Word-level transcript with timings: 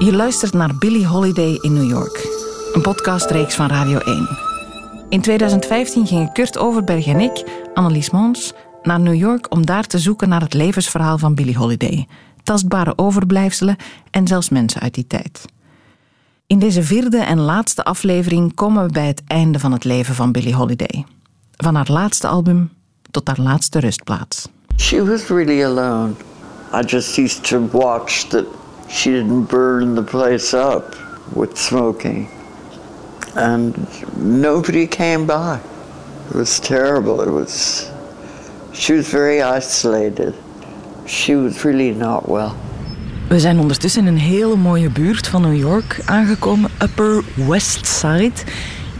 Je 0.00 0.12
luistert 0.12 0.52
naar 0.52 0.74
Billie 0.78 1.06
Holiday 1.06 1.58
in 1.60 1.72
New 1.72 1.88
York, 1.88 2.28
een 2.72 2.82
podcastreeks 2.82 3.54
van 3.54 3.66
Radio 3.68 3.98
1. 3.98 4.28
In 5.08 5.20
2015 5.20 6.06
gingen 6.06 6.32
Kurt 6.32 6.58
Overberg 6.58 7.06
en 7.06 7.20
ik, 7.20 7.44
Annelies 7.74 8.10
Mons, 8.10 8.52
naar 8.82 9.00
New 9.00 9.14
York 9.14 9.52
om 9.52 9.66
daar 9.66 9.86
te 9.86 9.98
zoeken 9.98 10.28
naar 10.28 10.40
het 10.40 10.54
levensverhaal 10.54 11.18
van 11.18 11.34
Billie 11.34 11.56
Holiday, 11.56 12.06
tastbare 12.42 12.92
overblijfselen 12.96 13.76
en 14.10 14.26
zelfs 14.26 14.48
mensen 14.48 14.80
uit 14.80 14.94
die 14.94 15.06
tijd. 15.06 15.44
In 16.46 16.58
deze 16.58 16.82
vierde 16.82 17.18
en 17.18 17.40
laatste 17.40 17.84
aflevering 17.84 18.54
komen 18.54 18.86
we 18.86 18.92
bij 18.92 19.06
het 19.06 19.22
einde 19.26 19.58
van 19.58 19.72
het 19.72 19.84
leven 19.84 20.14
van 20.14 20.32
Billie 20.32 20.54
Holiday. 20.54 21.04
Van 21.56 21.74
haar 21.74 21.90
laatste 21.90 22.26
album 22.26 22.72
tot 23.10 23.28
haar 23.28 23.40
laatste 23.40 23.78
rustplaats. 23.78 24.48
She 24.76 25.04
was 25.04 25.26
really 25.26 25.64
alone. 25.64 26.12
I 26.74 26.80
just 26.86 27.16
used 27.16 27.48
to 27.48 27.68
watch 27.72 28.22
that 28.22 28.44
she 28.90 29.10
didn't 29.10 29.48
burn 29.48 29.94
the 29.94 30.02
place 30.02 30.52
up 30.52 30.94
with 31.32 31.56
smoking. 31.56 32.28
And 33.36 33.74
nobody 34.16 34.86
came 34.86 35.26
by. 35.26 35.60
It 36.30 36.36
was 36.36 36.58
terrible. 36.58 37.22
It 37.22 37.30
was 37.30 37.88
she 38.72 38.94
was 38.94 39.08
very 39.08 39.42
isolated. 39.42 40.34
She 41.06 41.36
was 41.36 41.64
really 41.64 41.90
not 41.90 42.28
well. 42.28 42.52
We 43.28 43.40
zijn 43.40 43.58
ondertussen 43.58 44.06
in 44.06 44.12
een 44.12 44.18
hele 44.18 44.56
mooie 44.56 44.90
buurt 44.90 45.28
van 45.28 45.42
New 45.42 45.56
York 45.56 46.00
aangekomen, 46.04 46.70
Upper 46.82 47.24
West 47.48 47.86
Side. 47.86 48.32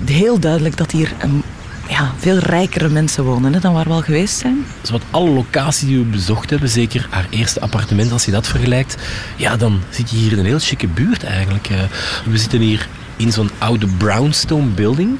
Heel 0.04 0.38
duidelijk 0.38 0.76
dat 0.76 0.90
hier 0.90 1.12
een 1.20 1.42
ja, 1.90 2.12
veel 2.18 2.38
rijkere 2.38 2.88
mensen 2.88 3.24
wonen 3.24 3.60
dan 3.60 3.72
waar 3.72 3.84
we 3.84 3.90
al 3.90 4.02
geweest 4.02 4.38
zijn. 4.38 4.64
Zowat 4.82 5.02
alle 5.10 5.30
locaties 5.30 5.88
die 5.88 5.98
we 5.98 6.04
bezocht 6.04 6.50
hebben, 6.50 6.68
zeker 6.68 7.06
haar 7.10 7.26
eerste 7.30 7.60
appartement, 7.60 8.12
als 8.12 8.24
je 8.24 8.30
dat 8.30 8.48
vergelijkt, 8.48 8.96
ja, 9.36 9.56
dan 9.56 9.80
zit 9.90 10.10
je 10.10 10.16
hier 10.16 10.32
in 10.32 10.38
een 10.38 10.44
heel 10.44 10.58
chique 10.58 10.88
buurt 10.88 11.24
eigenlijk. 11.24 11.68
Eh. 11.70 11.78
We 12.24 12.38
zitten 12.38 12.60
hier 12.60 12.88
in 13.16 13.32
zo'n 13.32 13.50
oude 13.58 13.86
brownstone 13.86 14.66
building, 14.66 15.18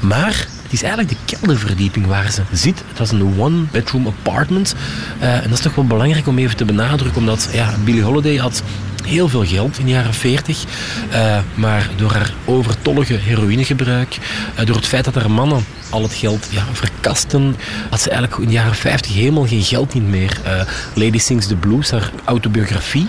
maar 0.00 0.46
het 0.62 0.72
is 0.72 0.82
eigenlijk 0.82 1.12
de 1.12 1.36
kelderverdieping 1.36 2.06
waar 2.06 2.30
ze 2.30 2.42
zit. 2.52 2.82
Het 2.88 2.98
was 2.98 3.10
een 3.10 3.34
one-bedroom 3.38 4.06
apartment. 4.06 4.74
Uh, 5.20 5.34
en 5.34 5.42
dat 5.42 5.52
is 5.52 5.60
toch 5.60 5.74
wel 5.74 5.86
belangrijk 5.86 6.26
om 6.26 6.38
even 6.38 6.56
te 6.56 6.64
benadrukken, 6.64 7.20
omdat 7.20 7.48
ja, 7.52 7.74
Billie 7.84 8.02
Holiday 8.02 8.36
had 8.36 8.62
heel 9.04 9.28
veel 9.28 9.44
geld 9.44 9.78
in 9.78 9.84
de 9.84 9.90
jaren 9.90 10.14
40. 10.14 10.64
Uh, 11.10 11.36
eh, 11.36 11.42
maar 11.54 11.90
door 11.96 12.12
haar 12.12 12.32
overtollige 12.44 13.14
heroïnegebruik, 13.14 14.18
door 14.64 14.76
het 14.76 14.86
feit 14.86 15.04
dat 15.04 15.14
haar 15.14 15.30
mannen 15.30 15.64
al 15.90 16.02
het 16.02 16.12
geld 16.12 16.46
ja, 16.50 16.62
verkasten, 16.72 17.56
had 17.90 18.00
ze 18.00 18.10
eigenlijk 18.10 18.40
in 18.40 18.48
de 18.48 18.52
jaren 18.52 18.74
50 18.74 19.14
helemaal 19.14 19.46
geen 19.46 19.62
geld 19.62 19.94
niet 19.94 20.08
meer. 20.08 20.40
Uh, 20.46 20.62
Lady 20.94 21.18
Sings 21.18 21.46
the 21.46 21.56
Blues, 21.56 21.90
haar 21.90 22.10
autobiografie, 22.24 23.08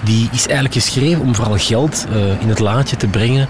die 0.00 0.28
is 0.32 0.44
eigenlijk 0.44 0.74
geschreven 0.74 1.22
om 1.22 1.34
vooral 1.34 1.58
geld 1.58 2.06
in 2.40 2.48
het 2.48 2.58
laadje 2.58 2.96
te 2.96 3.06
brengen. 3.06 3.48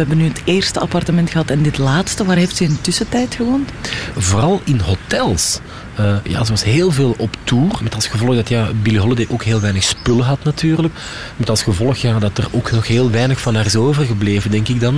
We 0.00 0.06
hebben 0.06 0.24
nu 0.24 0.32
het 0.32 0.42
eerste 0.44 0.80
appartement 0.80 1.30
gehad 1.30 1.50
en 1.50 1.62
dit 1.62 1.78
laatste. 1.78 2.24
Waar 2.24 2.36
heeft 2.36 2.56
ze 2.56 2.64
in 2.64 2.70
de 2.70 2.80
tussentijd 2.80 3.34
gewoond? 3.34 3.70
Vooral 4.16 4.60
in 4.64 4.78
hotels. 4.78 5.58
Uh, 6.00 6.16
ja, 6.24 6.44
ze 6.44 6.50
was 6.50 6.64
heel 6.64 6.90
veel 6.90 7.14
op 7.18 7.36
tour. 7.44 7.78
Met 7.82 7.94
als 7.94 8.06
gevolg 8.06 8.34
dat 8.34 8.48
ja, 8.48 8.68
Billie 8.82 9.00
Holiday 9.00 9.26
ook 9.28 9.42
heel 9.42 9.60
weinig 9.60 9.82
spullen 9.82 10.24
had 10.24 10.44
natuurlijk. 10.44 10.94
Met 11.36 11.50
als 11.50 11.62
gevolg 11.62 11.96
ja, 11.96 12.18
dat 12.18 12.38
er 12.38 12.48
ook 12.50 12.70
nog 12.70 12.86
heel 12.86 13.10
weinig 13.10 13.40
van 13.40 13.54
haar 13.54 13.66
is 13.66 13.76
overgebleven, 13.76 14.50
denk 14.50 14.68
ik 14.68 14.80
dan. 14.80 14.94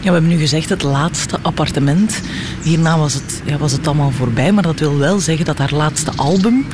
Ja, 0.00 0.06
we 0.06 0.12
hebben 0.12 0.28
nu 0.30 0.38
gezegd 0.38 0.68
het 0.68 0.82
laatste 0.82 1.38
appartement. 1.42 2.20
Hierna 2.62 2.98
was 2.98 3.14
het, 3.14 3.42
ja, 3.44 3.58
was 3.58 3.72
het 3.72 3.86
allemaal 3.86 4.10
voorbij. 4.10 4.52
Maar 4.52 4.62
dat 4.62 4.78
wil 4.78 4.98
wel 4.98 5.20
zeggen 5.20 5.44
dat 5.44 5.58
haar 5.58 5.74
laatste 5.74 6.12
album 6.16 6.66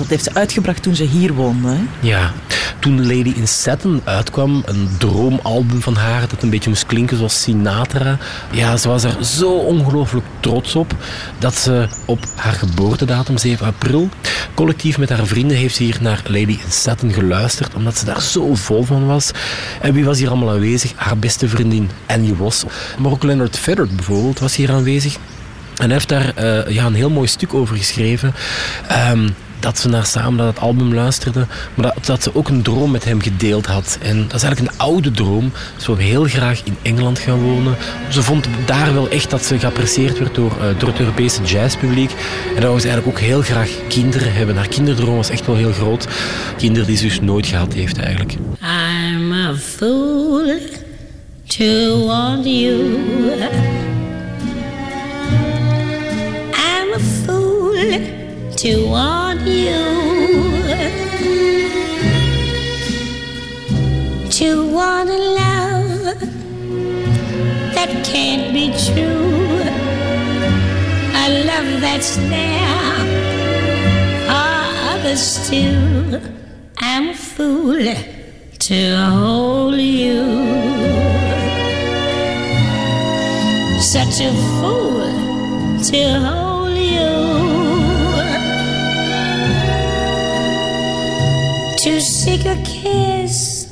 dat 0.00 0.08
heeft 0.08 0.24
ze 0.24 0.34
uitgebracht 0.34 0.82
toen 0.82 0.94
ze 0.94 1.04
hier 1.04 1.32
woonde. 1.32 1.76
Ja, 2.00 2.32
toen 2.80 3.06
Lady 3.06 3.32
in 3.36 3.48
Satin 3.48 4.00
uitkwam, 4.04 4.62
een 4.66 4.88
droomalbum 4.98 5.80
van 5.80 5.94
haar 5.94 6.28
dat 6.28 6.42
een 6.42 6.50
beetje 6.50 6.68
moest 6.68 6.86
klinken 6.86 7.16
zoals 7.16 7.42
Sinatra. 7.42 8.18
Ja, 8.50 8.76
ze 8.76 8.88
was 8.88 9.04
er 9.04 9.24
zo 9.24 9.52
ongelooflijk 9.52 10.26
trots 10.40 10.74
op 10.74 10.94
dat 11.38 11.54
ze 11.54 11.88
op 12.04 12.18
haar 12.36 12.52
geboortedatum, 12.52 13.38
7 13.38 13.66
april, 13.66 14.08
collectief 14.54 14.98
met 14.98 15.08
haar 15.08 15.26
vrienden 15.26 15.56
heeft 15.56 15.74
ze 15.74 15.82
hier 15.82 15.98
naar 16.00 16.22
Lady 16.24 16.58
in 16.64 16.70
Satin 16.70 17.12
geluisterd, 17.12 17.74
omdat 17.74 17.98
ze 17.98 18.04
daar 18.04 18.22
zo 18.22 18.54
vol 18.54 18.84
van 18.84 19.06
was. 19.06 19.30
En 19.80 19.92
wie 19.92 20.04
was 20.04 20.18
hier 20.18 20.28
allemaal 20.28 20.50
aanwezig? 20.50 20.92
Haar 20.96 21.18
beste 21.18 21.48
vriendin 21.48 21.90
Annie 22.06 22.34
Ross. 22.34 22.64
Maar 22.98 23.10
ook 23.10 23.22
Leonard 23.22 23.58
Feather 23.58 23.88
bijvoorbeeld 23.94 24.38
was 24.38 24.56
hier 24.56 24.70
aanwezig. 24.70 25.16
En 25.76 25.84
hij 25.84 25.92
heeft 25.92 26.08
daar 26.08 26.32
uh, 26.38 26.68
ja, 26.74 26.86
een 26.86 26.94
heel 26.94 27.10
mooi 27.10 27.26
stuk 27.26 27.54
over 27.54 27.76
geschreven. 27.76 28.34
Um, 29.12 29.34
dat 29.60 29.78
ze 29.78 29.88
naar 29.88 30.06
samen 30.06 30.36
naar 30.36 30.46
het 30.46 30.58
album 30.58 30.94
luisterden, 30.94 31.48
maar 31.74 31.92
dat, 31.94 32.06
dat, 32.06 32.22
ze 32.22 32.34
ook 32.34 32.48
een 32.48 32.62
droom 32.62 32.90
met 32.90 33.04
hem 33.04 33.22
gedeeld 33.22 33.66
had. 33.66 33.98
En 34.02 34.22
dat 34.22 34.34
is 34.34 34.42
eigenlijk 34.42 34.72
een 34.72 34.80
oude 34.80 35.10
droom. 35.10 35.52
Ze 35.76 35.86
wil 35.86 35.96
heel 35.96 36.24
graag 36.24 36.62
in 36.64 36.76
Engeland 36.82 37.18
gaan 37.18 37.42
wonen. 37.42 37.76
Ze 38.08 38.22
vond 38.22 38.46
daar 38.66 38.94
wel 38.94 39.08
echt 39.08 39.30
dat 39.30 39.44
ze 39.44 39.58
geapprecieerd 39.58 40.18
werd 40.18 40.34
door, 40.34 40.52
uh, 40.58 40.78
door 40.78 40.88
het 40.88 40.98
Europese 40.98 41.42
jazzpubliek. 41.42 42.10
En 42.56 42.62
dat 42.62 42.80
ze 42.80 42.88
eigenlijk 42.88 43.06
ook 43.06 43.24
heel 43.24 43.42
graag 43.42 43.70
kinderen 43.88 44.32
hebben. 44.32 44.56
Haar 44.56 44.68
kinderdroom 44.68 45.16
was 45.16 45.30
echt 45.30 45.46
wel 45.46 45.56
heel 45.56 45.72
groot. 45.72 46.06
Kinderen 46.56 46.86
die 46.86 46.96
ze 46.96 47.04
dus 47.04 47.20
nooit 47.20 47.46
gehad 47.46 47.72
heeft 47.72 47.98
eigenlijk. 47.98 48.32
I'm 48.62 49.32
a 49.32 49.54
fool 49.54 50.58
to 51.46 52.06
want 52.06 52.44
you. 52.44 52.98
I'm 56.52 56.92
a 56.94 56.98
fool 57.24 58.19
to 58.60 58.86
want 58.90 59.40
you. 59.46 59.80
To 64.28 64.70
want 64.70 65.08
a 65.08 65.18
love 65.40 66.20
that 67.74 67.90
can't 68.04 68.52
be 68.52 68.66
true. 68.84 69.62
A 71.22 71.26
love 71.46 71.80
that's 71.80 72.16
there 72.16 72.98
for 74.28 74.52
others 74.92 75.48
too. 75.48 76.20
I'm 76.76 77.08
a 77.08 77.14
fool 77.14 77.94
to 78.58 78.96
hold 79.06 79.76
you. 79.76 80.20
Such 83.80 84.20
a 84.20 84.32
fool 84.60 85.08
to 85.84 86.20
hold 86.20 86.39
to 92.00 92.06
seek 92.06 92.46
a 92.46 92.56
kiss, 92.64 93.68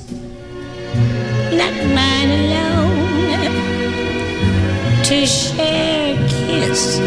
not 1.60 1.74
mine 1.96 2.30
alone. 2.40 3.52
To 5.04 5.24
share 5.24 6.14
a 6.14 6.28
kiss 6.28 6.98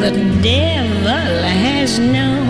the 0.00 0.12
devil 0.40 1.42
has 1.64 1.98
known. 1.98 2.49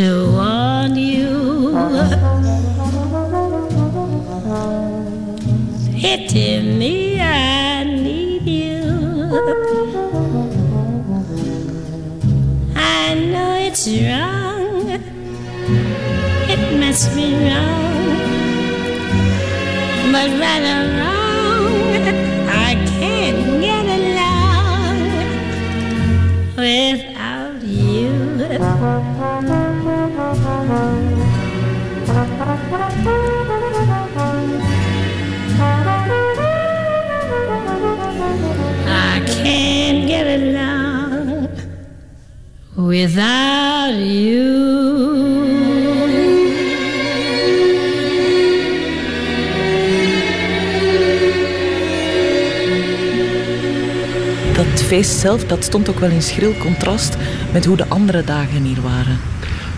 To 0.00 0.32
want 0.32 0.96
you. 0.96 1.76
Hitting 5.92 6.78
me, 6.78 7.20
I 7.20 7.84
need 7.84 8.46
you. 8.60 8.80
I 12.74 13.14
know 13.14 13.52
it's 13.66 13.86
wrong 13.88 14.88
it 16.54 16.62
must 16.80 17.14
be 17.14 17.34
wrong, 17.44 18.16
but 20.12 20.28
right 20.40 20.99
without 43.00 43.94
you. 43.96 44.78
Dat 54.54 54.82
feest 54.82 55.18
zelf 55.18 55.44
dat 55.44 55.64
stond 55.64 55.88
ook 55.88 55.98
wel 55.98 56.10
in 56.10 56.22
schril 56.22 56.54
contrast 56.58 57.16
met 57.52 57.64
hoe 57.64 57.76
de 57.76 57.88
andere 57.88 58.24
dagen 58.24 58.62
hier 58.62 58.80
waren. 58.80 59.18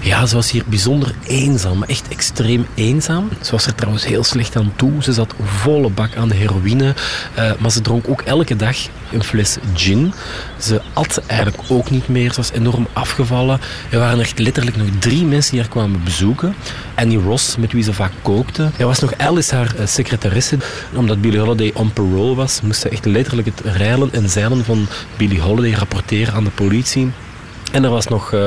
Ja, 0.05 0.27
ze 0.27 0.35
was 0.35 0.51
hier 0.51 0.63
bijzonder 0.67 1.15
eenzaam, 1.27 1.83
echt 1.83 2.09
extreem 2.09 2.67
eenzaam. 2.75 3.29
Ze 3.41 3.51
was 3.51 3.67
er 3.67 3.75
trouwens 3.75 4.07
heel 4.07 4.25
slecht 4.25 4.57
aan 4.57 4.73
toe. 4.77 5.03
Ze 5.03 5.13
zat 5.13 5.35
volle 5.43 5.91
bak 5.91 6.17
aan 6.17 6.29
de 6.29 6.35
heroïne, 6.35 6.95
uh, 7.39 7.53
maar 7.59 7.71
ze 7.71 7.81
dronk 7.81 8.09
ook 8.09 8.21
elke 8.21 8.57
dag 8.57 8.77
een 9.13 9.25
fles 9.25 9.57
gin. 9.75 10.13
Ze 10.59 10.81
at 10.93 11.23
eigenlijk 11.27 11.63
ook 11.69 11.91
niet 11.91 12.09
meer. 12.09 12.31
Ze 12.31 12.37
was 12.37 12.53
enorm 12.53 12.87
afgevallen. 12.93 13.61
Er 13.91 13.99
waren 13.99 14.21
echt 14.21 14.39
letterlijk 14.39 14.77
nog 14.77 14.87
drie 14.99 15.25
mensen 15.25 15.51
die 15.51 15.61
haar 15.61 15.71
kwamen 15.71 16.05
bezoeken. 16.05 16.55
Annie 16.95 17.19
Ross, 17.19 17.57
met 17.57 17.73
wie 17.73 17.83
ze 17.83 17.93
vaak 17.93 18.13
kookte. 18.23 18.71
Er 18.77 18.87
was 18.87 18.99
nog 18.99 19.19
Alice, 19.19 19.55
haar 19.55 19.75
uh, 19.79 19.87
secretaresse. 19.87 20.59
Omdat 20.95 21.21
Billie 21.21 21.41
Holiday 21.41 21.71
on 21.75 21.93
parole 21.93 22.35
was, 22.35 22.61
moest 22.61 22.81
ze 22.81 22.89
echt 22.89 23.05
letterlijk 23.05 23.49
het 23.49 23.61
rijlen 23.77 24.13
en 24.13 24.29
zeilen 24.29 24.65
van 24.65 24.87
Billie 25.17 25.41
Holiday 25.41 25.73
rapporteren 25.73 26.35
aan 26.35 26.45
de 26.45 26.51
politie. 26.51 27.11
En 27.73 27.85
er 27.85 27.91
was 27.91 28.07
nog 28.07 28.25
uh, 28.25 28.41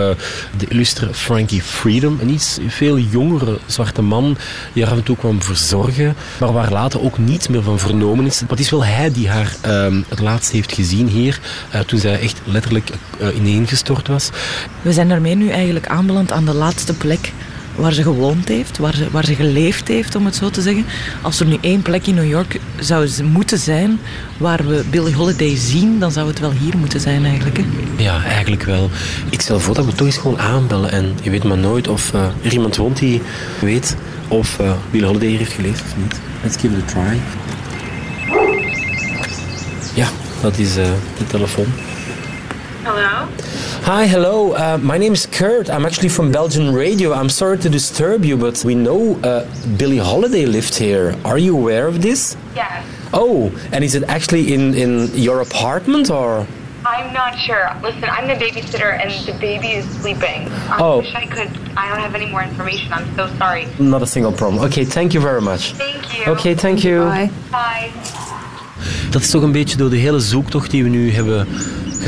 de 0.57 0.67
illustre 0.67 1.13
Frankie 1.13 1.61
Freedom, 1.61 2.17
een 2.21 2.29
iets 2.29 2.57
veel 2.67 2.97
jongere 2.97 3.59
zwarte 3.65 4.01
man 4.01 4.37
die 4.73 4.83
haar 4.83 4.91
af 4.91 4.97
en 4.97 5.03
toe 5.03 5.17
kwam 5.17 5.41
verzorgen, 5.41 6.15
maar 6.39 6.53
waar 6.53 6.71
later 6.71 7.01
ook 7.01 7.17
niets 7.17 7.47
meer 7.47 7.61
van 7.61 7.79
vernomen 7.79 8.25
is. 8.25 8.41
Maar 8.47 8.59
is 8.59 8.69
wel 8.69 8.85
hij 8.85 9.11
die 9.11 9.29
haar 9.29 9.55
uh, 9.65 9.87
het 10.07 10.19
laatst 10.19 10.51
heeft 10.51 10.73
gezien 10.73 11.07
hier, 11.07 11.39
uh, 11.73 11.79
toen 11.79 11.99
zij 11.99 12.19
echt 12.19 12.41
letterlijk 12.43 12.89
ineengestort 13.35 14.07
was. 14.07 14.29
We 14.81 14.93
zijn 14.93 15.09
daarmee 15.09 15.35
nu 15.35 15.49
eigenlijk 15.49 15.87
aanbeland 15.87 16.31
aan 16.31 16.45
de 16.45 16.53
laatste 16.53 16.93
plek 16.93 17.31
waar 17.75 17.93
ze 17.93 18.03
gewoond 18.03 18.47
heeft, 18.47 18.77
waar 18.77 18.95
ze, 18.95 19.07
waar 19.11 19.25
ze 19.25 19.35
geleefd 19.35 19.87
heeft, 19.87 20.15
om 20.15 20.25
het 20.25 20.35
zo 20.35 20.49
te 20.49 20.61
zeggen. 20.61 20.85
Als 21.21 21.39
er 21.39 21.45
nu 21.45 21.57
één 21.61 21.81
plek 21.81 22.07
in 22.07 22.15
New 22.15 22.29
York 22.29 22.59
zou 22.79 23.09
moeten 23.23 23.57
zijn 23.57 23.99
waar 24.37 24.67
we 24.67 24.83
Billie 24.89 25.15
Holiday 25.15 25.55
zien, 25.55 25.99
dan 25.99 26.11
zou 26.11 26.27
het 26.27 26.39
wel 26.39 26.51
hier 26.51 26.77
moeten 26.77 26.99
zijn 26.99 27.25
eigenlijk. 27.25 27.57
Hè? 27.57 27.63
Ja, 28.03 28.23
eigenlijk 28.23 28.63
wel. 28.63 28.89
Ik 29.29 29.41
stel 29.41 29.59
voor 29.59 29.75
dat 29.75 29.85
we 29.85 29.93
toch 29.93 30.07
eens 30.07 30.17
gewoon 30.17 30.39
aanbellen. 30.39 30.91
En 30.91 31.15
je 31.21 31.29
weet 31.29 31.43
maar 31.43 31.57
nooit 31.57 31.87
of 31.87 32.13
uh, 32.13 32.25
er 32.43 32.53
iemand 32.53 32.75
woont 32.75 32.97
die 32.97 33.21
weet 33.61 33.95
of 34.27 34.59
uh, 34.61 34.71
Billie 34.91 35.07
Holiday 35.07 35.29
hier 35.29 35.37
heeft 35.37 35.53
geleefd 35.53 35.81
of 35.81 35.95
niet. 35.97 36.19
Let's 36.43 36.57
give 36.57 36.75
it 36.77 36.83
a 36.83 36.85
try. 36.85 37.19
Ja, 39.93 40.07
dat 40.41 40.57
is 40.57 40.77
uh, 40.77 40.85
de 41.17 41.27
telefoon. 41.27 41.67
Hello? 42.85 43.27
Hi, 43.89 44.05
hello. 44.05 44.53
Uh, 44.53 44.77
my 44.77 44.99
name 44.99 45.13
is 45.13 45.25
Kurt. 45.25 45.71
I'm 45.71 45.87
actually 45.87 46.09
from 46.09 46.31
Belgian 46.31 46.71
radio. 46.71 47.13
I'm 47.13 47.29
sorry 47.29 47.57
to 47.57 47.67
disturb 47.67 48.23
you, 48.23 48.37
but 48.37 48.63
we 48.63 48.75
know 48.75 49.15
uh, 49.23 49.49
Billie 49.75 49.97
Holiday 49.97 50.45
lived 50.45 50.75
here. 50.75 51.15
Are 51.25 51.39
you 51.39 51.57
aware 51.57 51.87
of 51.87 52.03
this? 52.03 52.37
Yes. 52.53 52.85
Oh, 53.11 53.49
and 53.71 53.83
is 53.83 53.95
it 53.95 54.03
actually 54.03 54.53
in, 54.53 54.75
in 54.75 55.09
your 55.15 55.41
apartment 55.41 56.11
or? 56.11 56.45
I'm 56.85 57.11
not 57.11 57.33
sure. 57.39 57.71
Listen, 57.81 58.03
I'm 58.03 58.27
the 58.27 58.35
babysitter 58.35 58.93
and 59.01 59.09
the 59.25 59.33
baby 59.39 59.71
is 59.71 59.85
sleeping. 60.01 60.47
I 60.69 60.77
oh. 60.79 60.97
wish 60.99 61.15
I 61.15 61.25
could. 61.25 61.49
I 61.75 61.89
don't 61.89 62.01
have 62.01 62.13
any 62.13 62.29
more 62.29 62.43
information. 62.43 62.93
I'm 62.93 63.09
so 63.15 63.25
sorry. 63.39 63.67
Not 63.79 64.03
a 64.03 64.05
single 64.05 64.31
problem. 64.31 64.63
Okay, 64.65 64.85
thank 64.85 65.15
you 65.15 65.21
very 65.21 65.41
much. 65.41 65.73
Thank 65.73 66.03
you. 66.15 66.31
Okay, 66.33 66.53
thank 66.53 66.83
you. 66.83 66.99
Bye. 66.99 67.31
Bye. 67.49 67.91
Dat 69.09 69.21
is 69.21 69.29
toch 69.29 69.41
een 69.41 69.51
beetje 69.51 69.77
door 69.77 69.89
de 69.89 69.97
hele 69.97 70.19
zoektocht 70.19 70.71
die 70.71 70.83
we 70.83 70.89
nu 70.89 71.11
hebben 71.11 71.47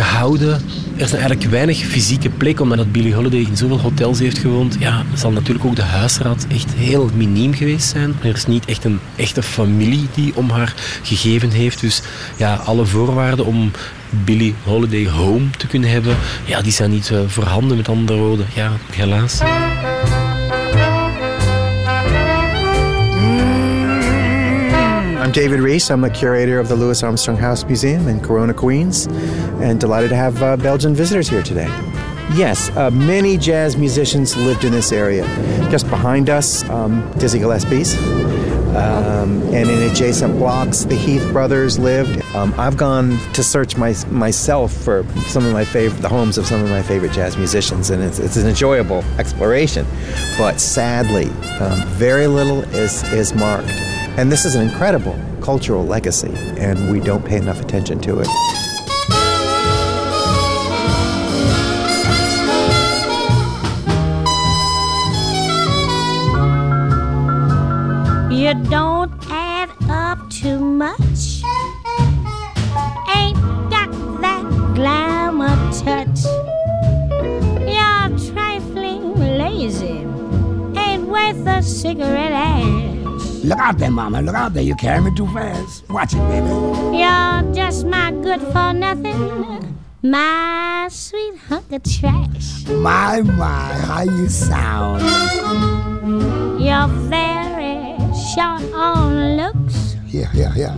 gehouden. 0.03 0.53
Er 0.97 1.07
zijn 1.07 1.21
eigenlijk 1.21 1.51
weinig 1.51 1.77
fysieke 1.77 2.29
plekken, 2.29 2.63
omdat 2.63 2.91
Billie 2.91 3.13
Holiday 3.13 3.39
in 3.39 3.57
zoveel 3.57 3.79
hotels 3.79 4.19
heeft 4.19 4.37
gewoond. 4.37 4.75
Ja, 4.79 5.03
zal 5.13 5.31
natuurlijk 5.31 5.65
ook 5.65 5.75
de 5.75 5.81
huisraad 5.81 6.45
echt 6.49 6.73
heel 6.73 7.09
miniem 7.15 7.53
geweest 7.53 7.89
zijn. 7.89 8.15
Er 8.21 8.35
is 8.35 8.45
niet 8.45 8.65
echt 8.65 8.83
een 8.83 8.99
echte 9.15 9.43
familie 9.43 10.07
die 10.13 10.35
om 10.35 10.49
haar 10.49 10.73
gegeven 11.03 11.49
heeft. 11.49 11.81
Dus 11.81 12.01
ja, 12.35 12.55
alle 12.55 12.85
voorwaarden 12.85 13.45
om 13.45 13.71
Billie 14.09 14.55
Holiday 14.63 15.07
home 15.09 15.49
te 15.57 15.67
kunnen 15.67 15.89
hebben, 15.89 16.17
ja, 16.45 16.61
die 16.61 16.71
zijn 16.71 16.89
niet 16.89 17.09
uh, 17.09 17.19
voorhanden. 17.27 17.77
Met 17.77 17.89
andere 17.89 18.19
woorden, 18.19 18.45
ja, 18.53 18.71
helaas. 18.91 19.39
I'm 25.27 25.33
David 25.33 25.59
Reese. 25.59 25.91
I'm 25.91 25.99
the 25.99 26.09
curator 26.09 26.57
of 26.57 26.69
the 26.69 26.75
Louis 26.77 27.03
Armstrong 27.03 27.35
House 27.35 27.65
Museum 27.65 28.07
in 28.07 28.21
Corona, 28.21 28.53
Queens, 28.53 29.07
and 29.59 29.77
delighted 29.77 30.11
to 30.11 30.15
have 30.15 30.41
uh, 30.41 30.55
Belgian 30.55 30.95
visitors 30.95 31.27
here 31.27 31.43
today. 31.43 31.67
Yes, 32.33 32.69
uh, 32.77 32.89
many 32.91 33.37
jazz 33.37 33.75
musicians 33.75 34.37
lived 34.37 34.63
in 34.63 34.71
this 34.71 34.93
area. 34.93 35.25
Just 35.69 35.89
behind 35.89 36.29
us, 36.29 36.63
um, 36.69 37.11
Dizzy 37.17 37.39
Gillespie's. 37.39 37.97
Um, 38.77 39.41
and 39.53 39.69
in 39.69 39.91
adjacent 39.91 40.37
blocks, 40.37 40.85
the 40.85 40.95
Heath 40.95 41.29
brothers 41.33 41.77
lived. 41.77 42.23
Um, 42.33 42.53
I've 42.57 42.77
gone 42.77 43.17
to 43.33 43.43
search 43.43 43.75
my, 43.75 43.93
myself 44.09 44.71
for 44.71 45.05
some 45.27 45.45
of 45.45 45.51
my 45.51 45.65
favorite, 45.65 46.01
the 46.01 46.07
homes 46.07 46.37
of 46.37 46.47
some 46.47 46.63
of 46.63 46.69
my 46.69 46.81
favorite 46.81 47.11
jazz 47.11 47.35
musicians, 47.35 47.89
and 47.89 48.01
it's, 48.01 48.19
it's 48.19 48.37
an 48.37 48.47
enjoyable 48.47 49.03
exploration. 49.19 49.85
But 50.37 50.61
sadly, 50.61 51.25
um, 51.59 51.85
very 51.97 52.27
little 52.27 52.61
is, 52.73 53.03
is 53.11 53.33
marked. 53.35 53.96
And 54.17 54.31
this 54.31 54.45
is 54.45 54.55
an 54.55 54.67
incredible 54.67 55.15
cultural 55.41 55.85
legacy, 55.85 56.31
and 56.57 56.91
we 56.91 56.99
don't 56.99 57.23
pay 57.23 57.37
enough 57.37 57.61
attention 57.61 57.99
to 57.99 58.19
it. 58.19 58.27
You 68.33 68.55
don't 68.71 69.13
add 69.29 69.69
up 69.87 70.27
too 70.31 70.59
much. 70.59 71.43
Ain't 73.15 73.37
got 73.69 73.91
that 74.21 74.43
glamour 74.73 75.55
touch. 75.73 76.25
You're 77.69 78.33
trifling 78.33 79.13
lazy. 79.37 80.07
Ain't 80.75 81.07
worth 81.07 81.45
a 81.45 81.61
cigarette 81.61 82.31
ass. 82.31 82.86
Look 83.47 83.59
out 83.59 83.77
there, 83.77 83.89
mama. 83.89 84.21
Look 84.21 84.35
out 84.35 84.53
there. 84.53 84.61
You're 84.61 84.75
carrying 84.75 85.05
me 85.05 85.15
too 85.15 85.25
fast. 85.27 85.89
Watch 85.89 86.13
it, 86.13 86.17
baby. 86.27 86.49
You're 86.97 87.53
just 87.55 87.85
my 87.85 88.11
good 88.11 88.41
for 88.41 88.73
nothing. 88.73 89.77
My 90.03 90.89
sweet 90.91 91.37
hunk 91.47 91.71
of 91.71 91.81
trash. 91.83 92.65
My, 92.67 93.21
my, 93.21 93.73
how 93.87 94.01
you 94.01 94.27
sound. 94.27 95.01
You're 96.61 96.89
very 97.07 97.95
short 98.33 98.63
on 98.73 99.37
looks. 99.37 99.95
Yeah, 100.07 100.29
yeah, 100.33 100.53
yeah. 100.53 100.75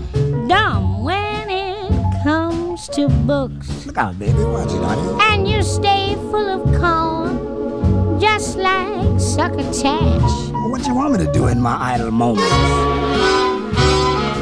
Dumb 0.47 1.03
when 1.03 1.49
it 1.49 2.23
comes 2.23 2.87
to 2.89 3.09
books. 3.09 3.87
Look 3.87 3.97
out, 3.97 4.19
baby. 4.19 4.43
Watch 4.43 4.71
it, 4.73 4.83
honey. 4.83 5.23
And 5.23 5.49
you 5.49 5.63
stay 5.63 6.13
full 6.29 6.47
of 6.47 6.61
corn, 6.79 8.19
just 8.19 8.57
like 8.57 9.19
succotash. 9.19 10.48
What 10.67 10.85
you 10.85 10.93
want 10.93 11.13
me 11.13 11.25
to 11.25 11.31
do 11.31 11.47
in 11.47 11.61
my 11.61 11.75
idle 11.93 12.11
moments? 12.11 12.51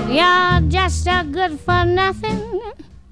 You're 0.10 0.62
just 0.70 1.08
a 1.08 1.24
good 1.24 1.60
for 1.60 1.86
nothing, 1.86 2.62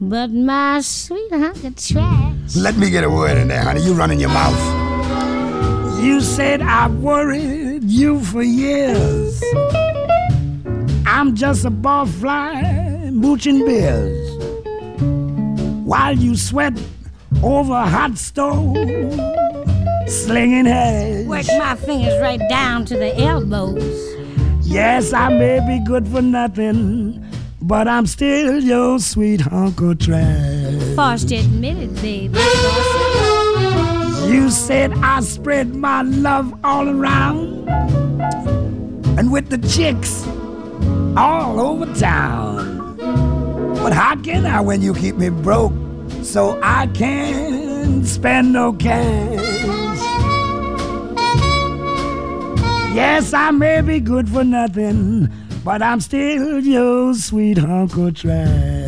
but 0.01 0.31
my 0.31 0.81
sweet 0.81 1.31
hunk 1.31 1.63
of 1.63 1.75
trash. 1.75 2.55
Let 2.55 2.77
me 2.77 2.89
get 2.89 3.03
a 3.03 3.09
word 3.09 3.37
in 3.37 3.47
there, 3.47 3.61
honey. 3.61 3.81
You 3.81 3.93
running 3.93 4.19
your 4.19 4.29
mouth. 4.29 6.01
You 6.03 6.19
said 6.19 6.61
I've 6.61 6.95
worried 6.99 7.83
you 7.83 8.19
for 8.19 8.43
years. 8.43 9.41
I'm 11.05 11.35
just 11.35 11.63
a 11.65 11.71
barfly 11.71 13.11
mooching 13.13 13.65
beers. 13.65 14.29
While 15.85 16.17
you 16.17 16.35
sweat 16.35 16.73
over 17.43 17.73
a 17.73 17.87
hot 17.87 18.17
stove, 18.17 18.75
slinging 20.23 20.65
hash. 20.65 21.25
Work 21.25 21.45
my 21.57 21.75
fingers 21.75 22.19
right 22.21 22.41
down 22.49 22.85
to 22.85 22.95
the 22.95 23.17
elbows. 23.19 23.83
Yes, 24.61 25.13
I 25.13 25.29
may 25.29 25.59
be 25.67 25.83
good 25.85 26.07
for 26.07 26.21
nothing, 26.21 27.23
but 27.61 27.87
I'm 27.87 28.07
still 28.07 28.61
your 28.61 28.99
sweet 28.99 29.45
of 29.51 29.75
trash. 29.99 31.23
Admit 31.23 31.77
it, 31.77 31.95
baby. 32.01 32.39
You 34.31 34.49
said 34.49 34.91
I 35.03 35.19
spread 35.21 35.75
my 35.75 36.01
love 36.01 36.53
all 36.63 36.89
around, 36.89 37.69
and 39.19 39.31
with 39.31 39.49
the 39.49 39.57
chicks 39.67 40.25
all 41.15 41.59
over 41.59 41.85
town. 41.93 42.97
But 43.77 43.93
how 43.93 44.15
can 44.15 44.45
I 44.45 44.61
when 44.61 44.81
you 44.81 44.93
keep 44.95 45.15
me 45.15 45.29
broke 45.29 45.73
so 46.23 46.59
I 46.63 46.87
can't 46.87 48.05
spend 48.05 48.51
no 48.51 48.73
cash? 48.73 49.84
Yes, 52.95 53.33
I 53.33 53.51
may 53.51 53.81
be 53.81 53.99
good 53.99 54.29
for 54.29 54.45
nothing, 54.45 55.27
but 55.65 55.81
I'm 55.81 55.99
still 55.99 56.61
your 56.63 57.13
sweet 57.13 57.57
of 57.57 57.91
trash. 58.15 58.87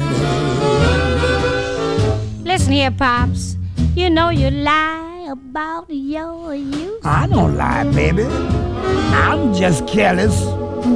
Listen 2.45 2.71
here, 2.71 2.91
Pops. 2.91 3.57
You 3.95 4.09
know 4.09 4.29
you 4.29 4.49
lie 4.49 5.27
about 5.29 5.89
your 5.89 6.55
youth. 6.55 7.05
I 7.05 7.27
don't 7.27 7.57
lie, 7.57 7.83
baby. 7.91 8.23
I'm 8.23 9.53
just 9.53 9.85
careless 9.89 10.39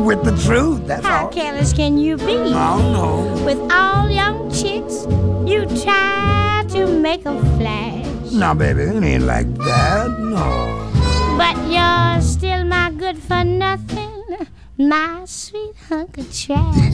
with 0.06 0.24
the 0.24 0.32
truth. 0.46 0.88
That's 0.88 1.06
How 1.06 1.26
all. 1.26 1.32
careless 1.32 1.74
can 1.74 1.98
you 1.98 2.16
be? 2.16 2.38
Oh 2.38 2.80
no. 2.96 3.44
With 3.44 3.60
all 3.74 4.10
young 4.10 4.50
chicks, 4.54 5.04
you 5.46 5.66
try 5.84 6.64
to 6.70 6.88
make 6.88 7.26
a 7.26 7.38
flash. 7.58 8.32
No, 8.32 8.56
baby, 8.56 8.84
it 8.84 9.04
ain't 9.04 9.24
like 9.24 9.54
that. 9.56 10.18
No. 10.18 10.91
But 11.38 11.58
you're 11.70 12.22
still 12.22 12.64
my 12.66 12.92
good 12.92 13.18
for 13.18 13.44
nothing, 13.44 14.48
my 14.78 15.24
sweet 15.26 15.76
hunk 15.90 16.18
of 16.18 16.34
trash. 16.34 16.94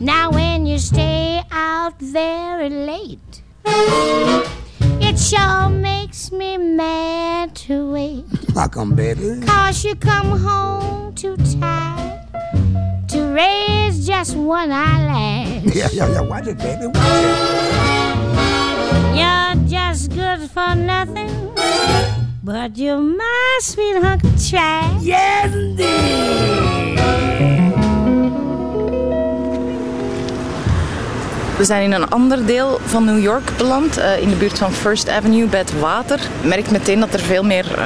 now, 0.00 0.30
when 0.30 0.66
you 0.66 0.78
stay 0.78 1.42
out 1.50 1.98
very 2.00 2.70
late, 2.70 3.42
it 3.64 5.18
sure 5.18 5.68
makes 5.68 6.32
me 6.32 6.56
mad 6.56 7.54
to 7.66 7.90
wait. 7.92 8.24
Come, 8.72 8.94
baby? 8.94 9.40
Cause 9.46 9.84
you 9.84 9.94
come 9.94 10.38
home 10.38 11.14
too 11.14 11.36
tired 11.60 12.20
to 13.08 13.26
raise 13.34 14.06
just 14.06 14.36
one 14.36 14.70
eyelash. 14.70 15.74
Yeah, 15.74 15.88
yeah, 15.92 16.12
yeah. 16.12 16.20
Watch 16.20 16.46
it, 16.46 16.58
baby. 16.58 16.86
Watch 16.86 16.96
it. 16.96 17.70
You're 19.18 19.49
good 20.40 20.50
for 20.50 20.74
nothing, 20.74 21.30
but 22.42 22.78
you're 22.78 23.00
my 23.00 23.58
sweet. 23.60 23.96
Yes, 25.00 25.54
indeed. 25.54 26.98
We 31.56 31.64
zijn 31.66 31.82
in 31.82 31.92
een 31.92 32.10
ander 32.10 32.46
deel 32.46 32.78
van 32.84 33.04
New 33.04 33.22
York 33.22 33.50
beland, 33.56 33.96
eh, 33.96 34.22
in 34.22 34.28
de 34.28 34.36
buurt 34.36 34.58
van 34.58 34.72
First 34.72 35.08
Avenue 35.08 35.46
bij 35.46 35.60
het 35.60 35.80
water. 35.80 36.20
Je 36.40 36.48
merkt 36.48 36.70
meteen 36.70 37.00
dat 37.00 37.14
er 37.14 37.20
veel 37.20 37.44
meer 37.44 37.78
eh, 37.78 37.84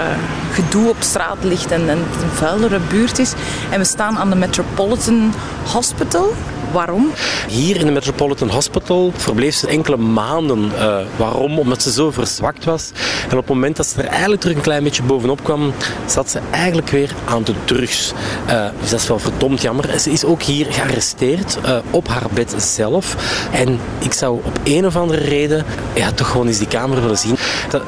gedoe 0.52 0.88
op 0.88 0.96
straat 0.98 1.44
ligt 1.44 1.70
en, 1.70 1.88
en 1.88 1.98
het 1.98 2.22
een 2.22 2.28
vuilere 2.28 2.80
buurt 2.88 3.18
is. 3.18 3.32
En 3.70 3.78
we 3.78 3.84
staan 3.84 4.16
aan 4.16 4.30
de 4.30 4.36
Metropolitan 4.36 5.32
Hospital. 5.72 6.34
Waarom? 6.74 7.10
Hier 7.48 7.76
in 7.76 7.86
de 7.86 7.92
Metropolitan 7.92 8.48
Hospital 8.48 9.12
verbleef 9.16 9.54
ze 9.54 9.66
enkele 9.66 9.96
maanden. 9.96 10.72
Eh, 10.78 10.96
waarom? 11.16 11.58
Omdat 11.58 11.82
ze 11.82 11.92
zo 11.92 12.10
verzwakt 12.10 12.64
was. 12.64 12.90
En 13.24 13.32
op 13.32 13.36
het 13.36 13.48
moment 13.48 13.76
dat 13.76 13.86
ze 13.86 14.02
er 14.02 14.08
eigenlijk 14.08 14.40
terug 14.40 14.56
een 14.56 14.62
klein 14.62 14.82
beetje 14.82 15.02
bovenop 15.02 15.44
kwam, 15.44 15.72
zat 16.06 16.30
ze 16.30 16.40
eigenlijk 16.50 16.88
weer 16.88 17.14
aan 17.24 17.42
de 17.42 17.54
drugs. 17.64 18.12
Eh, 18.46 18.66
dus 18.80 18.90
dat 18.90 19.00
is 19.00 19.08
wel 19.08 19.18
verdomd 19.18 19.62
jammer. 19.62 20.00
Ze 20.00 20.10
is 20.10 20.24
ook 20.24 20.42
hier 20.42 20.66
gearresteerd 20.70 21.58
eh, 21.62 21.76
op 21.90 22.08
haar 22.08 22.26
bed 22.32 22.54
zelf. 22.56 23.16
En 23.52 23.78
ik 23.98 24.12
zou 24.12 24.40
op 24.44 24.58
een 24.64 24.86
of 24.86 24.96
andere 24.96 25.20
reden 25.20 25.64
ja, 25.94 26.12
toch 26.12 26.30
gewoon 26.30 26.46
eens 26.46 26.58
die 26.58 26.68
kamer 26.68 27.00
willen 27.00 27.18
zien. 27.18 27.36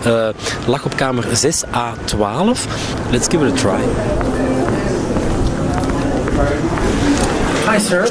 Eh, 0.03 0.29
lag 0.67 0.85
op 0.85 0.97
kamer 0.97 1.25
6A12. 1.25 2.67
Let's 3.11 3.27
give 3.29 3.47
it 3.47 3.53
a 3.53 3.55
try. 3.55 3.81
Hi, 7.77 7.83
sir. 7.83 8.05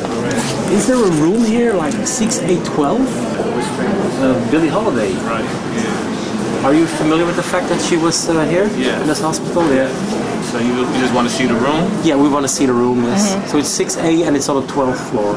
Is 0.78 0.86
there 0.86 1.04
a 1.04 1.10
room 1.24 1.44
here 1.44 1.74
like 1.74 1.92
6812? 2.06 3.02
Uh, 3.02 4.52
Billie 4.52 4.68
Holiday. 4.70 5.12
Right. 5.26 5.42
Yeah. 5.74 6.66
Are 6.68 6.76
you 6.76 6.86
familiar 6.86 7.26
with 7.26 7.36
the 7.36 7.42
fact 7.42 7.70
that 7.70 7.82
she 7.82 7.98
was 7.98 8.30
uh, 8.30 8.46
here 8.46 8.70
Yeah. 8.78 9.02
in 9.02 9.08
this 9.08 9.22
hospital? 9.22 9.64
Yeah. 9.74 9.90
So 10.52 10.60
you, 10.60 10.86
you 10.94 11.00
just 11.02 11.16
want 11.16 11.28
to 11.28 11.34
see 11.34 11.48
the 11.48 11.56
room? 11.56 11.82
Yeah, 12.04 12.16
we 12.16 12.30
want 12.30 12.46
to 12.46 12.54
see 12.58 12.68
the 12.68 12.74
room. 12.74 13.06
Yes. 13.06 13.34
So 13.50 13.58
it's 13.58 13.74
6A 13.76 14.28
and 14.28 14.36
it's 14.38 14.50
on 14.50 14.62
the 14.62 14.68
12th 14.72 15.02
floor. 15.10 15.34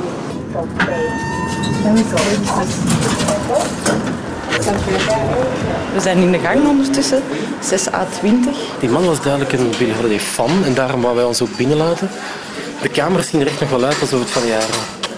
We 5.95 6.01
zijn 6.01 6.19
in 6.19 6.33
de 6.33 6.39
gang 6.39 6.69
ondertussen, 6.69 7.23
6A20. 7.63 8.81
Die 8.81 8.89
man 8.91 9.05
was 9.07 9.23
duidelijk 9.23 9.53
een 9.53 9.71
Billie 9.79 9.95
Holiday 9.95 10.21
fan 10.21 10.51
en 10.65 10.75
daarom 10.75 11.01
wou 11.01 11.15
wij 11.15 11.25
ons 11.25 11.43
ook 11.43 11.57
binnenlaten. 11.57 12.09
De 12.83 12.89
kamer 12.89 13.23
zien 13.23 13.41
er 13.41 13.47
echt 13.47 13.61
nog 13.61 13.71
wel 13.71 13.85
uit 13.85 14.01
alsof 14.01 14.21
het 14.21 14.31
van 14.31 14.43
de 14.43 14.49
jaren 14.49 14.69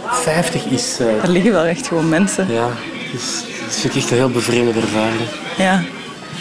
50 0.06 0.64
is. 0.64 0.96
eh. 1.00 1.22
Er 1.22 1.28
liggen 1.28 1.52
wel 1.52 1.64
echt 1.64 1.86
gewoon 1.86 2.08
mensen. 2.08 2.52
ja, 2.52 2.68
dus 3.12 3.42
dat 3.64 3.74
vind 3.76 3.94
ik 3.94 4.00
echt 4.02 4.10
een 4.10 4.16
heel 4.16 4.30
bevreemde 4.30 4.80
ervaring. 4.80 5.20
Ja. 5.56 5.82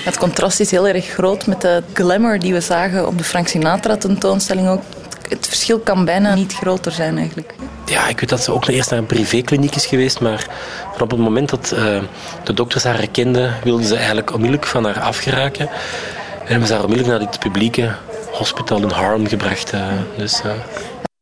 Het 0.03 0.17
contrast 0.17 0.59
is 0.59 0.71
heel 0.71 0.87
erg 0.87 1.05
groot 1.05 1.45
met 1.47 1.61
de 1.61 1.83
glamour 1.93 2.39
die 2.39 2.53
we 2.53 2.61
zagen 2.61 3.07
op 3.07 3.17
de 3.17 3.23
Frank 3.23 3.47
Sinatra 3.47 3.97
tentoonstelling 3.97 4.67
ook. 4.69 4.81
Het 5.29 5.47
verschil 5.47 5.79
kan 5.79 6.05
bijna 6.05 6.35
niet 6.35 6.53
groter 6.53 6.91
zijn 6.91 7.17
eigenlijk. 7.17 7.53
Ja, 7.85 8.07
ik 8.07 8.19
weet 8.19 8.29
dat 8.29 8.43
ze 8.43 8.51
ook 8.53 8.65
eerst 8.67 8.89
naar 8.89 8.99
een 8.99 9.05
privékliniek 9.05 9.75
is 9.75 9.85
geweest, 9.85 10.19
maar 10.19 10.45
van 10.93 11.01
op 11.01 11.11
het 11.11 11.19
moment 11.19 11.49
dat 11.49 11.71
eh, 11.71 11.99
de 12.43 12.53
dokters 12.53 12.83
haar 12.83 12.97
herkenden, 12.97 13.53
wilden 13.63 13.85
ze 13.85 13.95
eigenlijk 13.95 14.31
onmiddellijk 14.33 14.67
van 14.67 14.85
haar 14.85 14.99
afgeraken. 14.99 15.69
En 15.69 16.47
hebben 16.47 16.67
ze 16.67 16.73
haar 16.73 16.83
onmiddellijk 16.83 17.19
naar 17.19 17.29
dit 17.31 17.39
publieke 17.39 17.91
hospital 18.31 18.81
in 18.81 18.89
Harlem 18.89 19.27
gebracht. 19.27 19.71
eh. 19.73 19.81
dus. 20.17 20.41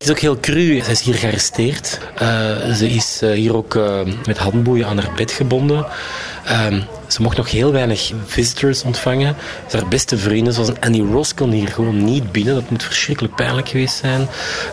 Is 0.08 0.14
ook 0.14 0.20
heel 0.20 0.40
cru. 0.40 0.82
Zij 0.84 0.92
is 0.92 1.02
hier 1.02 1.16
gearresteerd. 1.16 2.00
Eh, 2.16 2.72
ze 2.74 2.90
is 2.90 3.20
eh, 3.22 3.32
hier 3.32 3.56
ook 3.56 3.76
eh, 3.76 4.00
met 4.26 4.38
handboeien 4.38 4.88
aan 4.88 4.98
haar 4.98 5.16
bed 5.16 5.32
gebonden. 5.32 5.86
Ehm, 6.46 6.82
ze 7.08 7.22
mocht 7.22 7.38
nog 7.38 7.52
heel 7.52 7.72
weinig 7.72 8.12
visitors 8.26 8.84
ontvangen. 8.84 9.36
Dus 9.64 9.74
haar 9.74 9.88
beste 9.88 10.18
vrienden, 10.18 10.54
zoals 10.54 10.72
Annie 10.80 11.12
Ross, 11.12 11.34
kon 11.34 11.52
hier 11.52 11.68
gewoon 11.68 12.04
niet 12.04 12.32
binnen. 12.32 12.54
Dat 12.54 12.70
moet 12.70 12.84
verschrikkelijk 12.84 13.36
pijnlijk 13.36 13.70
geweest 13.70 13.96
zijn. 13.96 14.28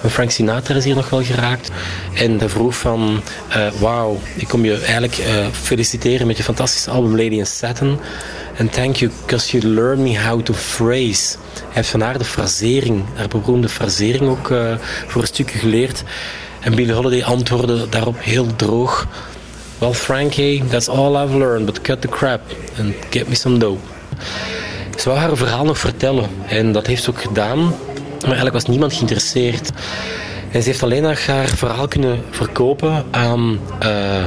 Frank 0.08 0.30
Sinatra 0.30 0.74
is 0.74 0.84
hier 0.84 0.94
nog 0.94 1.10
wel 1.10 1.22
geraakt. 1.22 1.70
En 2.14 2.38
hij 2.38 2.48
vroeg 2.48 2.76
van, 2.76 3.22
eh, 3.48 3.66
wauw, 3.78 4.20
ik 4.34 4.48
kom 4.48 4.64
je 4.64 4.76
eigenlijk 4.76 5.18
eh, 5.18 5.46
feliciteren 5.52 6.26
met 6.26 6.36
je 6.36 6.42
fantastische 6.42 6.90
album 6.90 7.10
Lady 7.10 7.34
in 7.34 7.46
Satin. 7.46 7.98
En 8.56 8.70
thank 8.70 8.96
you, 8.96 9.10
because 9.20 9.58
you 9.58 9.74
learned 9.74 10.04
me 10.04 10.20
how 10.20 10.42
to 10.42 10.54
phrase. 10.54 11.36
Hij 11.54 11.72
heeft 11.72 11.88
van 11.88 12.00
haar 12.00 12.18
de 12.18 12.24
frasering, 12.24 13.04
haar 13.14 13.28
beroemde 13.28 13.68
frasering 13.68 14.28
ook 14.28 14.50
eh, 14.50 14.74
voor 15.06 15.20
een 15.20 15.26
stukje 15.26 15.58
geleerd. 15.58 16.02
En 16.60 16.74
Billie 16.74 16.92
Holiday 16.92 17.24
antwoordde 17.24 17.88
daarop 17.88 18.16
heel 18.18 18.56
droog. 18.56 19.06
Well, 19.84 19.92
Frankie, 19.92 20.62
that's 20.62 20.88
all 20.88 21.14
I've 21.14 21.34
learned, 21.34 21.66
but 21.66 21.82
cut 21.82 22.00
the 22.00 22.08
crap 22.08 22.40
and 22.78 22.94
get 23.10 23.28
me 23.28 23.34
some 23.34 23.58
dough. 23.58 23.78
Ze 24.96 25.08
wou 25.08 25.20
haar 25.20 25.36
verhaal 25.36 25.64
nog 25.64 25.78
vertellen 25.78 26.28
en 26.46 26.72
dat 26.72 26.86
heeft 26.86 27.02
ze 27.02 27.10
ook 27.10 27.20
gedaan, 27.20 27.58
maar 27.58 28.22
eigenlijk 28.22 28.52
was 28.52 28.64
niemand 28.64 28.92
geïnteresseerd. 28.92 29.70
En 30.50 30.62
ze 30.62 30.68
heeft 30.68 30.82
alleen 30.82 31.04
haar 31.04 31.48
verhaal 31.56 31.88
kunnen 31.88 32.22
verkopen 32.30 33.04
aan 33.10 33.60
eh, 33.78 34.24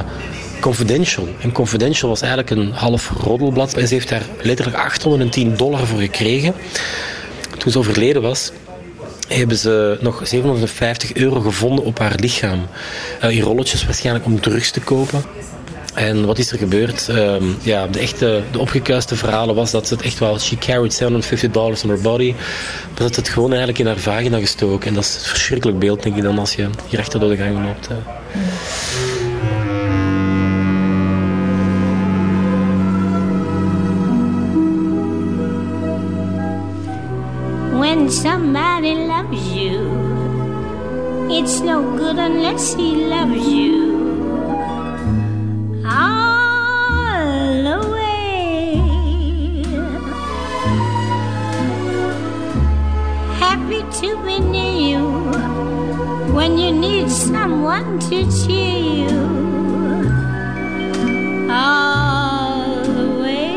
Confidential. 0.60 1.28
En 1.40 1.52
Confidential 1.52 2.08
was 2.08 2.20
eigenlijk 2.20 2.50
een 2.50 2.72
half 2.72 3.10
roddelblad 3.22 3.74
en 3.74 3.88
ze 3.88 3.94
heeft 3.94 4.08
daar 4.08 4.26
letterlijk 4.42 4.76
810 4.76 5.56
dollar 5.56 5.86
voor 5.86 6.00
gekregen. 6.00 6.54
Toen 7.56 7.72
ze 7.72 7.78
overleden 7.78 8.22
was, 8.22 8.52
hebben 9.28 9.56
ze 9.56 9.98
nog 10.00 10.20
750 10.24 11.14
euro 11.14 11.40
gevonden 11.40 11.84
op 11.84 11.98
haar 11.98 12.14
lichaam. 12.16 12.66
Eh, 13.20 13.30
in 13.30 13.42
rolletjes 13.42 13.84
waarschijnlijk 13.84 14.24
om 14.24 14.40
drugs 14.40 14.70
te 14.70 14.80
kopen. 14.80 15.22
En 15.98 16.26
wat 16.26 16.38
is 16.38 16.52
er 16.52 16.58
gebeurd? 16.58 17.08
Ehm, 17.08 17.44
ja, 17.62 17.86
de 17.86 17.98
echte, 17.98 18.42
de 18.50 18.58
opgekuiste 18.58 19.16
verhalen 19.16 19.54
was 19.54 19.70
dat 19.70 19.86
ze 19.86 19.94
het 19.94 20.02
echt 20.02 20.18
wel... 20.18 20.38
She 20.38 20.56
carried 20.56 20.92
750 20.92 21.50
dollars 21.50 21.82
on 21.82 21.90
her 21.90 22.00
body. 22.00 22.34
Maar 22.88 23.02
dat 23.02 23.16
het 23.16 23.28
gewoon 23.28 23.48
eigenlijk 23.48 23.78
in 23.78 23.86
haar 23.86 23.96
vagina 23.96 24.38
gestoken. 24.38 24.88
En 24.88 24.94
dat 24.94 25.04
is 25.04 25.14
een 25.14 25.20
verschrikkelijk 25.20 25.78
beeld, 25.78 26.02
denk 26.02 26.16
ik, 26.16 26.22
dan 26.22 26.38
als 26.38 26.54
je 26.54 26.68
hier 26.88 26.98
achter 26.98 27.20
door 27.20 27.28
de 27.28 27.36
gang 27.36 27.64
loopt. 27.64 27.88
When 37.78 38.10
somebody 38.10 38.94
loves 38.94 39.52
you, 39.52 39.86
it's 41.28 41.60
no 41.60 41.96
good 41.96 42.18
unless 42.18 42.74
he 42.74 43.08
loves 43.08 43.46
you. 43.46 43.87
To 54.00 54.16
be 54.24 54.38
near 54.38 54.98
you 54.98 55.04
when 56.32 56.56
you 56.56 56.70
need 56.70 57.10
someone 57.10 57.98
to 57.98 58.22
cheer 58.30 58.78
you. 59.02 59.18
All 61.50 62.84
the 62.84 63.20
way. 63.20 63.56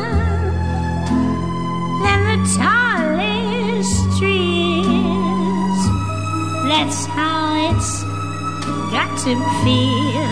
than 2.03 2.21
the 2.31 2.38
tallest 2.59 4.19
trees. 4.19 5.81
That's 6.67 7.07
how 7.07 7.71
it's 7.71 8.03
got 8.91 9.11
to 9.25 9.35
feel. 9.62 10.27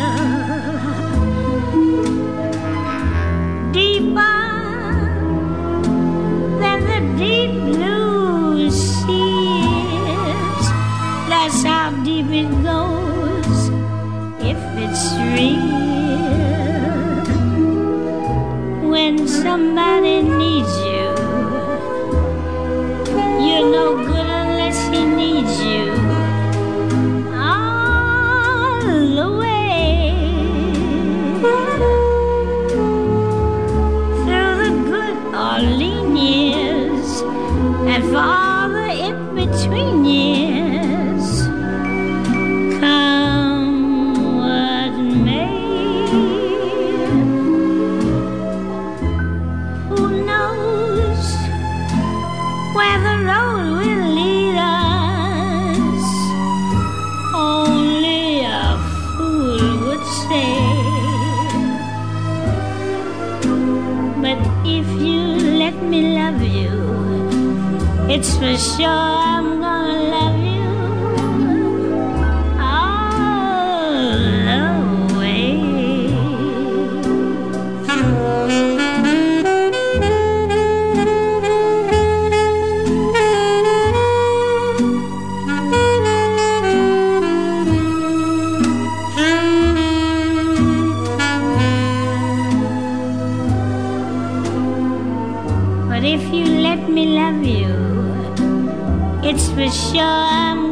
Sure 99.71 100.01
I'm 100.03 100.66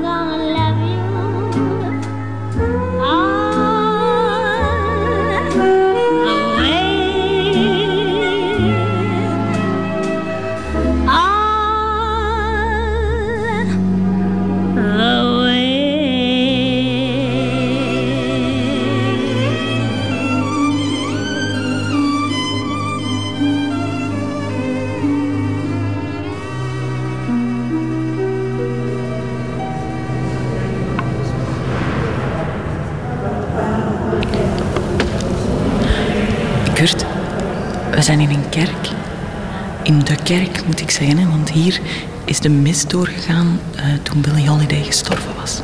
moet 40.66 40.80
ik 40.80 40.90
zeggen, 40.90 41.18
hè, 41.18 41.28
want 41.28 41.50
hier 41.50 41.80
is 42.24 42.40
de 42.40 42.48
mis 42.48 42.86
doorgegaan 42.86 43.60
eh, 43.76 43.84
toen 44.02 44.20
Billie 44.20 44.48
Holiday 44.48 44.82
gestorven 44.82 45.30
was. 45.40 45.60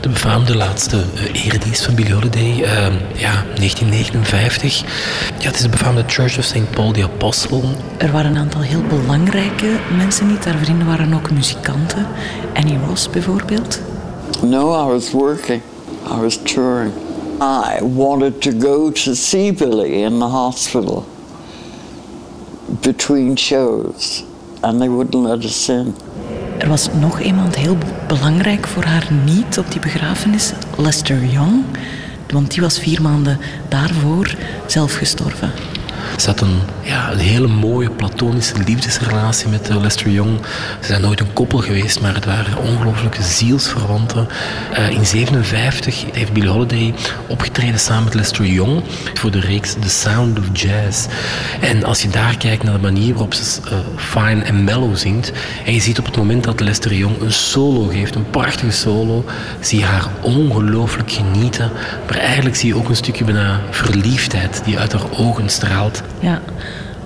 De 0.00 0.08
befaamde 0.08 0.56
laatste 0.56 1.04
eh, 1.14 1.46
eredienst 1.46 1.84
van 1.84 1.94
Billie 1.94 2.14
Holiday, 2.14 2.62
eh, 2.62 2.86
ja, 3.14 3.44
1959. 3.54 4.78
Ja, 5.38 5.46
het 5.46 5.54
is 5.54 5.62
de 5.62 5.68
befaamde 5.68 6.04
Church 6.06 6.38
of 6.38 6.44
St. 6.44 6.70
Paul 6.70 6.92
the 6.92 7.02
Apostle. 7.02 7.62
Er 7.96 8.12
waren 8.12 8.30
een 8.30 8.38
aantal 8.38 8.60
heel 8.60 8.82
belangrijke 8.82 9.66
mensen 9.96 10.26
niet. 10.28 10.44
Haar 10.44 10.58
vrienden 10.62 10.86
waren 10.86 11.14
ook 11.14 11.30
muzikanten. 11.30 12.06
Annie 12.54 12.78
Ross 12.88 13.10
bijvoorbeeld. 13.10 13.80
No, 14.42 14.86
I 14.86 14.92
was 14.92 15.10
working. 15.10 15.60
I 16.16 16.20
was 16.20 16.38
touring. 16.42 16.92
I 17.40 17.84
wanted 17.94 18.40
to 18.40 18.50
go 18.58 18.90
to 18.90 19.14
see 19.14 19.52
Billy 19.52 20.02
in 20.02 20.18
the 20.18 20.24
hospital 20.24 21.06
between 22.86 23.36
shows, 23.36 24.22
and 24.60 24.80
they 24.80 24.88
wouldn't 24.88 25.24
let 25.24 25.44
us 25.44 25.68
in. 25.68 25.94
Er 26.58 26.68
was 26.68 26.88
nog 27.00 27.20
iemand 27.20 27.56
heel 27.56 27.76
belangrijk 28.08 28.66
voor 28.66 28.84
haar 28.84 29.08
niet 29.24 29.58
op 29.58 29.70
die 29.70 29.80
begrafenis, 29.80 30.52
Lester 30.76 31.24
Young. 31.24 31.64
Want 32.32 32.50
die 32.50 32.62
was 32.62 32.78
vier 32.78 33.02
maanden 33.02 33.38
daarvoor 33.68 34.34
zelf 34.66 34.94
gestorven. 34.94 35.52
Ze 36.16 36.26
had 36.26 36.40
een, 36.40 36.58
ja, 36.82 37.12
een 37.12 37.18
hele 37.18 37.46
mooie 37.46 37.90
platonische 37.90 38.54
liefdesrelatie 38.66 39.48
met 39.48 39.68
eh, 39.68 39.80
Lester 39.80 40.10
Young. 40.10 40.38
Ze 40.80 40.86
zijn 40.86 41.00
nooit 41.00 41.20
een 41.20 41.32
koppel 41.32 41.58
geweest, 41.58 42.00
maar 42.00 42.14
het 42.14 42.24
waren 42.24 42.58
ongelooflijke 42.58 43.22
zielsverwanten. 43.22 44.28
Eh, 44.72 44.90
in 44.90 45.04
1957 45.04 46.04
heeft 46.12 46.32
Billie 46.32 46.48
Holiday 46.48 46.94
opgetreden 47.26 47.80
samen 47.80 48.04
met 48.04 48.14
Lester 48.14 48.46
Young 48.46 48.82
voor 49.14 49.30
de 49.30 49.40
reeks 49.40 49.74
The 49.80 49.88
Sound 49.88 50.38
of 50.38 50.44
Jazz. 50.52 51.06
En 51.60 51.84
als 51.84 52.02
je 52.02 52.08
daar 52.08 52.36
kijkt 52.36 52.62
naar 52.62 52.74
de 52.74 52.80
manier 52.80 53.12
waarop 53.12 53.34
ze 53.34 53.60
eh, 53.70 53.78
fine 53.96 54.42
en 54.42 54.64
mellow 54.64 54.96
zingt, 54.96 55.32
en 55.64 55.72
je 55.72 55.80
ziet 55.80 55.98
op 55.98 56.04
het 56.04 56.16
moment 56.16 56.44
dat 56.44 56.60
Lester 56.60 56.94
Young 56.94 57.20
een 57.20 57.32
solo 57.32 57.86
geeft, 57.86 58.14
een 58.14 58.30
prachtige 58.30 58.70
solo, 58.70 59.24
zie 59.60 59.78
je 59.78 59.84
haar 59.84 60.06
ongelooflijk 60.20 61.10
genieten. 61.10 61.70
Maar 62.06 62.18
eigenlijk 62.18 62.56
zie 62.56 62.68
je 62.68 62.76
ook 62.76 62.88
een 62.88 62.96
stukje 62.96 63.24
bijna 63.24 63.60
verliefdheid 63.70 64.62
die 64.64 64.78
uit 64.78 64.92
haar 64.92 65.10
ogen 65.18 65.48
straalt. 65.48 65.85
Ja, 66.20 66.40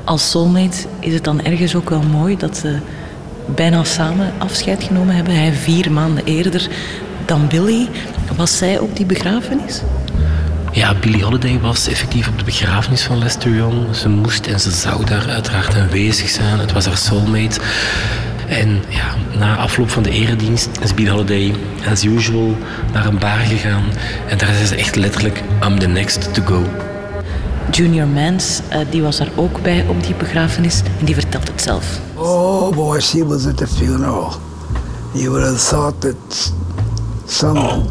als 0.05 0.31
soulmate 0.31 0.87
is 1.01 1.15
het 1.15 1.25
dan 1.25 1.43
ergens 1.43 1.75
ook 1.75 1.91
wel 1.91 2.03
mooi 2.03 2.37
dat 2.37 2.57
ze 2.57 2.79
bijna 3.55 3.85
samen 3.85 4.33
afscheid 4.39 4.83
genomen 4.83 5.15
hebben. 5.15 5.35
Hij 5.35 5.53
vier 5.53 5.93
maanden 5.93 6.25
eerder 6.25 6.69
dan 7.25 7.49
Billy. 7.49 7.89
Was 8.37 8.59
zij 8.59 8.79
op 8.79 8.97
die 8.97 9.07
begrafenis? 9.07 9.83
Ja, 10.73 10.95
Billie 10.95 11.25
Holiday 11.25 11.61
was 11.61 11.89
effectief 11.89 12.29
op 12.29 12.39
de 12.39 12.45
begrafenis 12.45 13.03
van 13.03 13.19
Lester 13.19 13.55
Young. 13.55 13.97
Ze 13.97 14.09
moest 14.09 14.47
en 14.47 14.61
ze 14.61 14.71
zou 14.71 15.05
daar 15.05 15.29
uiteraard 15.29 15.77
aanwezig 15.77 16.29
zijn. 16.29 16.59
Het 16.59 16.73
was 16.73 16.87
haar 16.87 16.97
soulmate. 16.97 17.61
En 18.49 18.83
ja, 18.89 19.39
na 19.39 19.57
afloop 19.57 19.91
van 19.91 20.03
de 20.03 20.11
eredienst 20.11 20.69
is 20.83 20.95
Billie 20.95 21.11
Holiday, 21.11 21.55
as 21.91 22.05
usual, 22.05 22.57
naar 22.93 23.07
een 23.07 23.19
bar 23.19 23.39
gegaan. 23.39 23.85
En 24.29 24.39
daar 24.39 24.55
zei 24.55 24.67
ze 24.67 24.77
echt 24.77 24.97
letterlijk, 24.97 25.43
I'm 25.67 25.79
the 25.79 25.87
next 25.87 26.35
to 26.35 26.43
go. 26.43 26.65
Junior 27.71 28.07
Mans, 28.07 28.61
eh, 28.69 28.81
die 28.91 29.03
was 29.03 29.19
er 29.19 29.33
ook 29.37 29.63
bij 29.63 29.87
op 29.89 30.05
die 30.05 30.15
begrafenis 30.15 30.83
en 30.99 31.05
die 31.05 31.15
vertelt 31.15 31.49
het 31.49 31.63
zelf. 31.63 32.01
Oh 32.15 32.75
boy, 32.75 33.01
she 33.01 33.25
was 33.25 33.47
at 33.47 33.57
the 33.57 33.67
funeral. 33.67 34.33
You 35.13 35.31
would 35.31 35.43
have 35.43 35.69
thought 35.69 36.01
that 36.01 36.53
some 37.27 37.83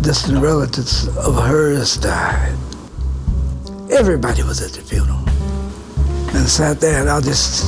distant 0.00 0.42
relatives 0.42 1.08
of 1.26 1.36
hers 1.46 2.00
died. 2.00 2.56
Everybody 3.88 4.42
was 4.42 4.62
at 4.62 4.72
the 4.72 4.80
funeral. 4.84 5.22
And 6.34 6.48
sat 6.48 6.80
there, 6.80 7.00
and 7.00 7.08
I 7.08 7.20
just 7.20 7.64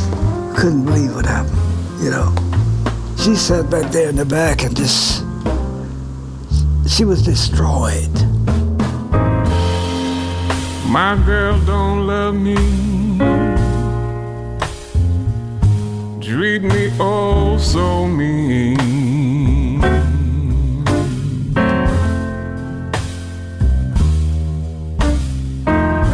couldn't 0.54 0.84
believe 0.84 1.14
what 1.14 1.26
happened, 1.26 1.56
you 2.02 2.10
know. 2.10 2.32
She 3.16 3.34
sat 3.34 3.70
back 3.70 3.92
there 3.92 4.08
in 4.08 4.16
the 4.16 4.24
back 4.24 4.64
and 4.64 4.76
just, 4.76 5.24
she 6.86 7.04
was 7.04 7.22
destroyed. 7.22 8.15
My 10.96 11.14
girl 11.26 11.60
don't 11.66 12.06
love 12.06 12.34
me. 12.34 12.56
Treat 16.22 16.62
me 16.62 16.90
oh 16.98 17.58
so 17.58 18.06
mean. 18.06 18.78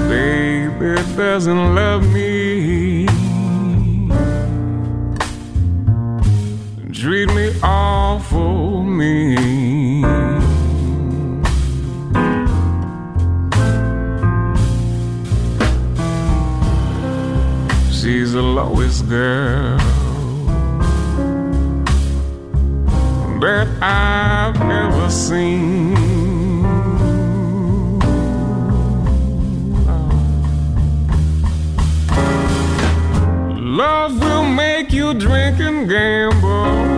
Baby 0.09 1.01
doesn't 1.17 1.75
love 1.77 2.03
me. 2.13 3.07
Treat 6.93 7.29
me 7.33 7.53
awful 7.63 8.83
mean. 8.83 10.22
Lowest 18.93 19.09
girl 19.09 19.79
that 23.41 23.69
I've 23.81 24.61
ever 24.61 25.11
seen. 25.11 25.95
Love 33.77 34.21
will 34.21 34.45
make 34.45 34.93
you 34.93 35.15
drink 35.15 35.59
and 35.61 35.89
gamble. 35.89 36.93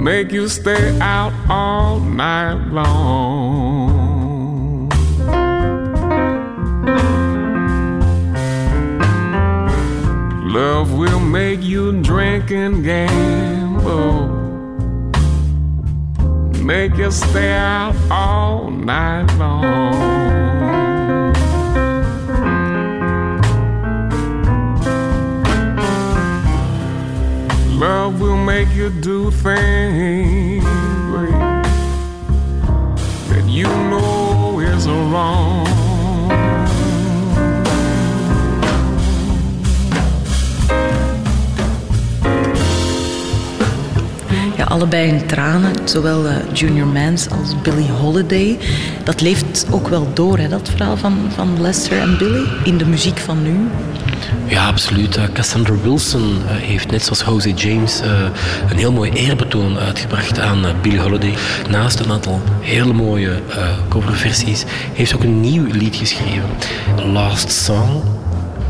Make 0.00 0.32
you 0.32 0.48
stay 0.48 0.98
out 1.00 1.32
all 1.50 2.00
night 2.00 2.68
long. 2.72 3.67
Love 10.58 10.98
will 10.98 11.20
make 11.20 11.62
you 11.62 12.02
drink 12.02 12.50
and 12.50 12.82
gamble. 12.82 14.26
Make 16.60 16.96
you 16.96 17.12
stay 17.12 17.52
out 17.52 17.94
all 18.10 18.68
night 18.68 19.28
long. 19.38 19.92
Love 27.78 28.20
will 28.20 28.42
make 28.52 28.70
you 28.74 28.90
do 28.90 29.30
things 29.30 30.57
allebei 44.78 45.08
in 45.08 45.26
tranen, 45.26 45.72
zowel 45.84 46.26
eh, 46.26 46.34
Junior 46.52 46.86
Mans 46.86 47.30
als 47.30 47.54
Billie 47.62 47.90
Holiday. 47.90 48.58
Dat 49.04 49.20
leeft 49.20 49.66
ook 49.70 49.88
wel 49.88 50.06
door, 50.14 50.38
hè, 50.38 50.48
dat 50.48 50.68
verhaal 50.68 50.96
van, 50.96 51.18
van 51.34 51.60
Lester 51.60 52.00
en 52.00 52.18
Billy, 52.18 52.44
in 52.64 52.78
de 52.78 52.86
muziek 52.86 53.18
van 53.18 53.42
nu. 53.42 53.68
Ja, 54.46 54.66
absoluut. 54.66 55.16
Eh, 55.16 55.24
Cassandra 55.32 55.74
Wilson 55.82 56.36
eh, 56.48 56.56
heeft 56.56 56.90
net 56.90 57.02
zoals 57.04 57.22
Jose 57.22 57.54
James 57.54 58.00
een 58.70 58.76
heel 58.76 58.92
mooi 58.92 59.10
eerbetoon 59.10 59.78
uitgebracht 59.78 60.40
aan 60.40 60.64
Billie 60.82 61.00
Holiday. 61.00 61.34
Naast 61.70 62.00
een 62.00 62.12
aantal 62.12 62.40
hele 62.60 62.92
mooie 62.92 63.42
coverversies 63.88 64.64
heeft 64.92 65.10
ze 65.10 65.16
ook 65.16 65.22
een 65.22 65.40
nieuw 65.40 65.66
lied 65.66 65.96
geschreven. 65.96 66.48
Last 67.12 67.50
Song, 67.50 68.02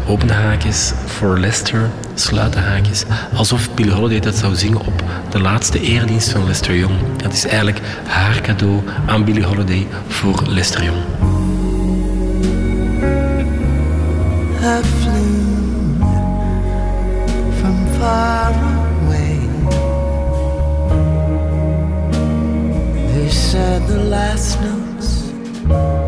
open 0.08 0.30
haakjes, 0.30 0.92
voor 1.06 1.38
Lester, 1.38 1.90
sluiten 2.14 2.62
haakjes. 2.62 3.04
Alsof 3.34 3.74
Billie 3.74 3.92
Holiday 3.92 4.20
dat 4.20 4.36
zou 4.36 4.54
zingen 4.54 4.80
op 4.80 5.02
de 5.30 5.40
laatste 5.40 5.80
eredienst 5.80 6.30
van 6.30 6.46
Lester 6.46 6.76
Young. 6.76 6.96
Dat 7.16 7.32
is 7.32 7.46
eigenlijk 7.46 7.80
haar 8.06 8.40
cadeau 8.40 8.82
aan 9.06 9.24
Billie 9.24 9.44
Holiday 9.44 9.86
voor 10.08 10.42
Lester 10.46 10.84
Young. 10.84 11.02
from 17.60 17.86
far 17.98 18.52
away. 18.52 19.38
They 23.12 23.28
said 23.28 23.86
the 23.88 23.98
last 24.04 24.60
notes 24.60 26.07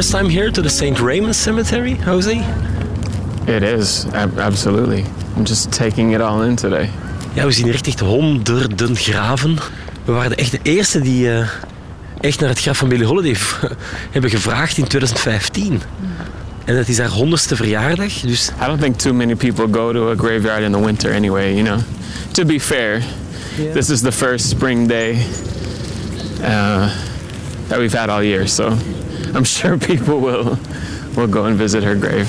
first 0.00 0.12
time 0.12 0.30
here 0.30 0.50
to 0.50 0.62
the 0.62 0.70
St. 0.70 0.98
Raymond 0.98 1.36
Cemetery, 1.36 1.94
Jose? 1.94 2.42
It 3.46 3.62
is, 3.62 4.06
ab- 4.14 4.38
absolutely. 4.38 5.04
I'm 5.36 5.44
just 5.44 5.70
taking 5.72 6.14
it 6.14 6.22
all 6.22 6.42
in 6.42 6.56
today. 6.56 6.88
Ja, 7.34 7.44
we 7.44 7.52
zien 7.52 7.64
hier 7.64 7.74
echt, 7.74 7.86
echt 7.86 8.00
honderden 8.00 8.96
graven. 8.96 9.58
We 10.04 10.12
waren 10.12 10.30
de 10.30 10.36
echt 10.36 10.50
de 10.50 10.58
eerste 10.62 11.00
die 11.00 11.30
eh, 11.32 11.48
echt 12.20 12.40
naar 12.40 12.48
het 12.48 12.60
graf 12.60 12.78
van 12.78 12.88
Billie 12.88 13.06
Holiday 13.06 13.36
hebben 14.10 14.30
gevraagd 14.30 14.78
in 14.78 14.86
2015. 14.86 15.82
En 16.64 16.76
dat 16.76 16.88
is 16.88 16.98
haar 16.98 17.08
honderdste 17.08 17.56
verjaardag, 17.56 18.12
dus 18.12 18.50
I 18.62 18.66
don't 18.66 18.80
think 18.80 18.96
too 18.96 19.12
many 19.12 19.34
people 19.34 19.66
go 19.70 19.92
to 19.92 20.10
a 20.10 20.14
graveyard 20.16 20.62
in 20.62 20.72
the 20.72 20.84
winter 20.84 21.14
anyway, 21.14 21.54
you 21.54 21.62
know. 21.64 21.78
To 22.30 22.44
be 22.44 22.60
fair, 22.60 23.02
this 23.72 23.90
is 23.90 24.00
the 24.00 24.12
first 24.12 24.48
spring 24.48 24.88
day 24.88 25.16
uh, 26.42 26.88
that 27.68 27.78
we've 27.78 27.98
had 27.98 28.08
all 28.08 28.24
year, 28.24 28.48
so 28.48 28.76
I'm 29.34 29.44
sure 29.44 29.76
people 29.78 30.20
will 30.20 30.58
will 31.14 31.28
go 31.28 31.44
and 31.44 31.56
visit 31.58 31.82
her 31.84 31.94
grave. 31.96 32.28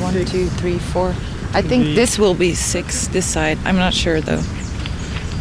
One, 0.00 0.14
two, 0.24 0.48
three, 0.58 0.78
four. 0.78 1.14
I 1.54 1.62
think 1.62 1.94
this 1.94 2.18
will 2.18 2.34
be 2.34 2.54
six, 2.54 3.08
this 3.08 3.26
side. 3.32 3.58
I'm 3.64 3.76
not 3.76 3.94
sure 3.94 4.20
though. 4.20 4.42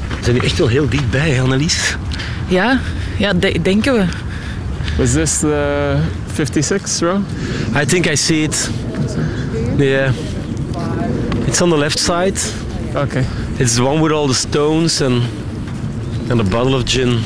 we 0.09 0.23
zijn 0.23 0.35
hier 0.35 0.43
echt 0.43 0.57
wel 0.57 0.67
heel 0.67 0.89
dichtbij, 0.89 1.29
hè, 1.29 1.41
Annelies. 1.41 1.95
Ja, 2.47 2.79
ja 3.17 3.33
de- 3.33 3.59
denken 3.61 3.93
we. 3.93 4.05
Was 4.97 5.11
this 5.11 5.39
the 5.39 5.95
56th 6.33 6.99
row? 7.01 7.21
I 7.81 7.85
think 7.85 8.05
I 8.05 8.15
see 8.15 8.43
it. 8.43 8.69
Yeah. 9.77 10.11
It's 11.45 11.61
on 11.61 11.69
the 11.69 11.77
left 11.77 11.99
side. 11.99 12.39
Okay. 12.95 13.23
It's 13.59 13.75
the 13.75 13.83
one 13.83 14.01
with 14.01 14.11
all 14.11 14.27
the 14.27 14.33
stones 14.33 15.01
and, 15.01 15.23
and 16.29 16.39
a 16.39 16.43
bottle 16.43 16.73
of 16.73 16.83
gin. 16.85 17.19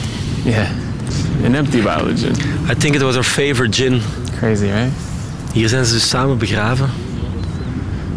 Yeah. 0.43 0.67
An 1.45 1.55
empty 1.55 1.81
bottle 1.81 2.11
of 2.11 2.19
gin. 2.19 2.35
I 2.69 2.75
think 2.75 2.95
it 2.95 3.01
was 3.01 3.15
her 3.15 3.23
favorite 3.23 3.73
gin. 3.73 4.01
Crazy, 4.37 4.65
right? 4.65 4.91
Hier 5.53 5.69
zijn 5.69 5.85
ze 5.85 5.93
dus 5.93 6.09
samen 6.09 6.37
begraven. 6.37 6.89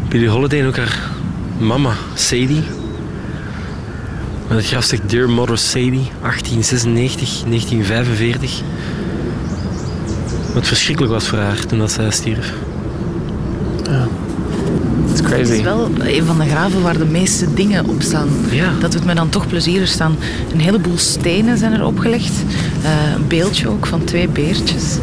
Billie 0.08 0.28
Holiday 0.28 0.60
en 0.60 0.66
ook 0.66 0.76
haar 0.76 0.98
mama, 1.58 1.92
Sadie. 2.14 2.62
Met 4.48 4.56
het 4.56 4.66
graf 4.66 4.84
zegt 4.84 5.10
Dear 5.10 5.30
Mother 5.30 5.58
Sadie, 5.58 6.10
1896, 6.20 7.42
1945. 7.46 8.62
Wat 10.54 10.66
verschrikkelijk 10.66 11.12
was 11.12 11.28
voor 11.28 11.38
haar 11.38 11.66
toen 11.66 11.78
dat 11.78 11.92
zij 11.92 12.10
stierf. 12.10 12.52
Het 15.28 15.48
is 15.48 15.62
wel 15.62 15.90
een 15.98 16.24
van 16.24 16.38
de 16.38 16.44
graven 16.46 16.82
waar 16.82 16.98
de 16.98 17.04
meeste 17.04 17.54
dingen 17.54 17.88
op 17.88 18.02
staan. 18.02 18.28
Ja. 18.50 18.72
Dat 18.80 18.92
doet 18.92 19.04
me 19.04 19.14
dan 19.14 19.28
toch 19.28 19.46
plezier. 19.46 19.80
Er 19.80 19.86
staan 19.86 20.16
een 20.52 20.60
heleboel 20.60 20.98
stenen 20.98 21.58
zijn 21.58 21.72
er 21.72 21.84
opgelegd. 21.84 22.32
Eh, 22.82 22.90
een 23.14 23.26
beeldje 23.28 23.68
ook 23.68 23.86
van 23.86 24.04
twee 24.04 24.28
beertjes. 24.28 24.98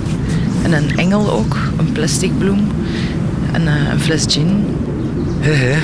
En 0.62 0.74
een 0.74 0.98
engel 0.98 1.32
ook, 1.32 1.58
een 1.78 1.92
plastic 1.92 2.38
bloem. 2.38 2.68
En 3.52 3.68
eh, 3.68 3.92
een 3.92 4.00
fles 4.00 4.26
gin. 4.28 4.66
Hé 5.40 5.54
hé. 5.54 5.78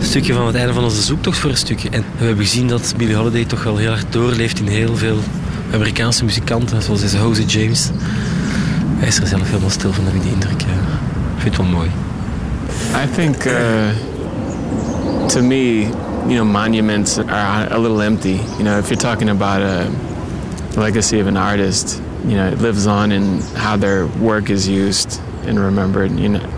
stukje 0.00 0.32
van 0.32 0.46
het 0.46 0.54
einde 0.54 0.72
van 0.72 0.84
onze 0.84 1.02
zoektocht 1.02 1.38
voor 1.38 1.50
een 1.50 1.56
stukje. 1.56 1.90
En 1.90 2.04
we 2.18 2.24
hebben 2.24 2.44
gezien 2.44 2.68
dat 2.68 2.94
Billie 2.96 3.14
Holiday 3.14 3.44
toch 3.44 3.64
wel 3.64 3.76
heel 3.76 3.90
hard 3.90 4.06
doorleeft 4.12 4.60
in 4.60 4.66
heel 4.66 4.96
veel 4.96 5.18
Amerikaanse 5.72 6.24
muzikanten, 6.24 6.82
zoals 6.82 7.00
deze 7.00 7.16
Jose 7.16 7.44
James. 7.44 7.90
Hij 8.96 9.08
is 9.08 9.18
er 9.18 9.26
zelf 9.26 9.46
helemaal 9.46 9.70
stil 9.70 9.92
van, 9.92 10.04
heb 10.04 10.14
ik 10.14 10.22
die 10.22 10.32
indruk. 10.32 10.60
Ja. 10.60 10.66
Ik 11.36 11.42
vind 11.42 11.56
het 11.56 11.66
wel 11.66 11.76
mooi. 11.76 11.90
I 12.92 13.06
think, 13.06 13.46
uh, 13.46 13.94
to 15.28 15.42
me, 15.42 15.84
you 15.84 16.36
know, 16.36 16.44
monuments 16.44 17.18
are 17.18 17.72
a 17.72 17.78
little 17.78 18.02
empty. 18.02 18.40
You 18.58 18.64
know, 18.64 18.78
if 18.78 18.90
you're 18.90 18.98
talking 18.98 19.28
about 19.28 19.62
a 19.62 19.90
legacy 20.78 21.20
of 21.20 21.26
an 21.26 21.36
artist, 21.36 22.02
you 22.24 22.36
know, 22.36 22.48
it 22.48 22.58
lives 22.58 22.86
on 22.86 23.12
in 23.12 23.40
how 23.54 23.76
their 23.76 24.06
work 24.06 24.50
is 24.50 24.68
used 24.68 25.20
and 25.44 25.58
remembered. 25.58 26.10
You 26.12 26.30
know, 26.30 26.50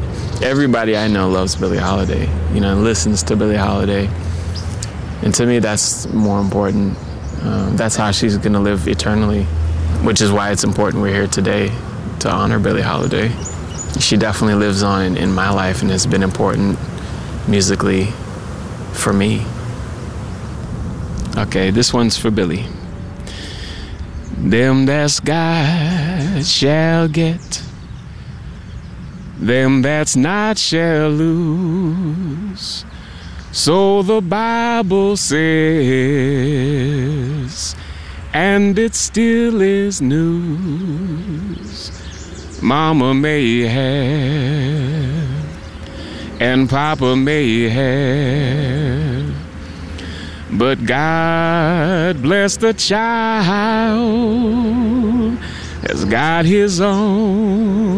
everybody 0.42 0.96
I 0.96 1.06
know 1.08 1.28
loves 1.28 1.54
Billie 1.54 1.78
Holiday. 1.78 2.28
You 2.52 2.60
know, 2.60 2.74
listens 2.74 3.22
to 3.24 3.36
Billie 3.36 3.56
Holiday, 3.56 4.08
and 5.22 5.34
to 5.34 5.46
me, 5.46 5.58
that's 5.60 6.06
more 6.12 6.40
important. 6.40 6.96
Uh, 7.42 7.70
that's 7.76 7.96
how 7.96 8.10
she's 8.10 8.36
going 8.38 8.52
to 8.54 8.60
live 8.60 8.88
eternally, 8.88 9.44
which 10.02 10.20
is 10.20 10.32
why 10.32 10.50
it's 10.50 10.64
important 10.64 11.02
we're 11.02 11.14
here 11.14 11.26
today 11.26 11.70
to 12.20 12.30
honor 12.30 12.58
Billie 12.58 12.82
Holiday. 12.82 13.30
She 14.00 14.16
definitely 14.16 14.54
lives 14.54 14.82
on 14.82 15.02
in, 15.02 15.16
in 15.16 15.32
my 15.32 15.50
life 15.50 15.82
and 15.82 15.90
has 15.90 16.06
been 16.06 16.22
important 16.22 16.78
musically 17.46 18.06
for 18.92 19.12
me. 19.12 19.44
Okay, 21.36 21.70
this 21.70 21.94
one's 21.94 22.16
for 22.16 22.30
Billy. 22.30 22.66
Them 24.36 24.86
that's 24.86 25.20
God 25.20 26.44
shall 26.44 27.06
get, 27.08 27.62
them 29.38 29.82
that's 29.82 30.16
not 30.16 30.58
shall 30.58 31.10
lose. 31.10 32.84
So 33.52 34.02
the 34.02 34.20
Bible 34.20 35.16
says, 35.16 35.36
and 38.32 38.76
it 38.78 38.94
still 38.94 39.60
is 39.60 40.00
news. 40.02 42.01
Mama 42.62 43.12
may 43.12 43.62
have, 43.62 45.44
and 46.40 46.70
Papa 46.70 47.16
may 47.16 47.68
have. 47.68 49.34
But 50.52 50.84
God 50.84 52.22
bless 52.22 52.56
the 52.58 52.72
child 52.74 54.42
has 55.82 56.04
got 56.04 56.44
his 56.44 56.80
own, 56.80 57.94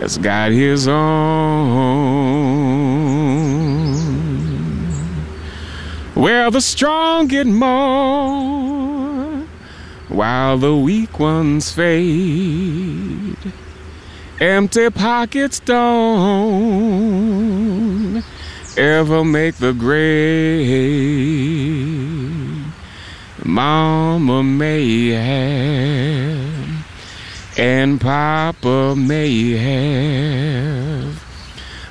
has 0.00 0.18
got 0.18 0.50
his 0.50 0.88
own. 0.88 2.34
Where 6.14 6.50
the 6.50 6.60
strong 6.60 7.28
get 7.28 7.46
more, 7.46 8.63
while 10.08 10.58
the 10.58 10.76
weak 10.76 11.18
ones 11.18 11.72
fade. 11.72 13.36
Empty 14.40 14.90
pockets 14.90 15.60
don't 15.60 17.04
ever 18.76 19.24
make 19.24 19.54
the 19.56 19.72
grade. 19.72 21.04
Mama 23.44 24.42
may 24.42 25.10
have, 25.10 26.86
and 27.58 28.00
Papa 28.00 28.94
may 28.96 29.50
have, 29.50 31.22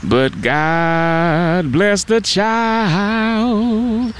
but 0.04 0.41
God 0.41 1.71
bless 1.71 2.04
the 2.04 2.19
child 2.21 4.13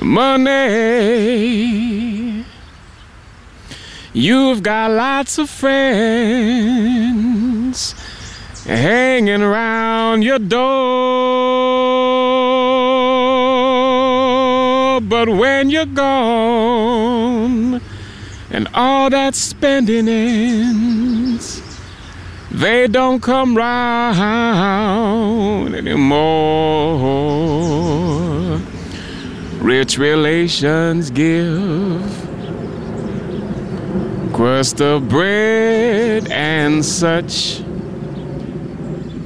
money. 0.00 0.54
You've 4.12 4.62
got 4.62 4.92
lots 4.92 5.36
of 5.38 5.50
friends 5.50 6.70
hanging 8.62 9.42
around 9.42 10.22
your 10.22 10.38
door. 10.38 10.60
But 15.00 15.28
when 15.28 15.70
you're 15.70 15.86
gone 15.86 17.80
and 18.52 18.68
all 18.74 19.10
that 19.10 19.34
spending 19.34 20.06
ends, 20.08 21.69
they 22.60 22.86
don't 22.86 23.20
come 23.22 23.56
round 23.56 23.74
anymore. 25.74 27.00
Rich 29.60 29.98
relations 29.98 31.10
give 31.10 32.20
crust 34.32 34.80
of 34.80 35.08
bread 35.08 36.30
and 36.30 36.84
such. 36.84 37.60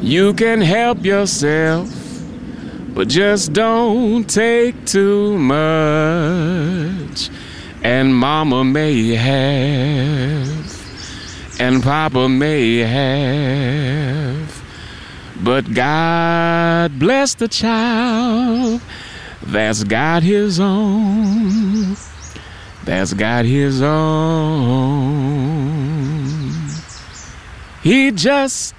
You 0.00 0.34
can 0.34 0.60
help 0.60 1.04
yourself, 1.04 1.88
but 2.94 3.08
just 3.08 3.52
don't 3.52 4.28
take 4.28 4.84
too 4.86 5.38
much. 5.38 7.30
And 7.82 8.14
mama 8.14 8.64
may 8.64 9.14
have, 9.14 10.83
and 11.58 11.82
papa 11.82 12.28
may 12.28 12.78
have, 12.78 14.62
but 15.42 15.72
God 15.72 16.98
bless 16.98 17.34
the 17.34 17.48
child 17.48 18.80
that's 19.42 19.84
got 19.84 20.22
his 20.22 20.58
own, 20.58 21.96
that's 22.84 23.12
got 23.12 23.44
his 23.44 23.82
own. 23.82 25.14
He 27.82 28.10
just 28.10 28.74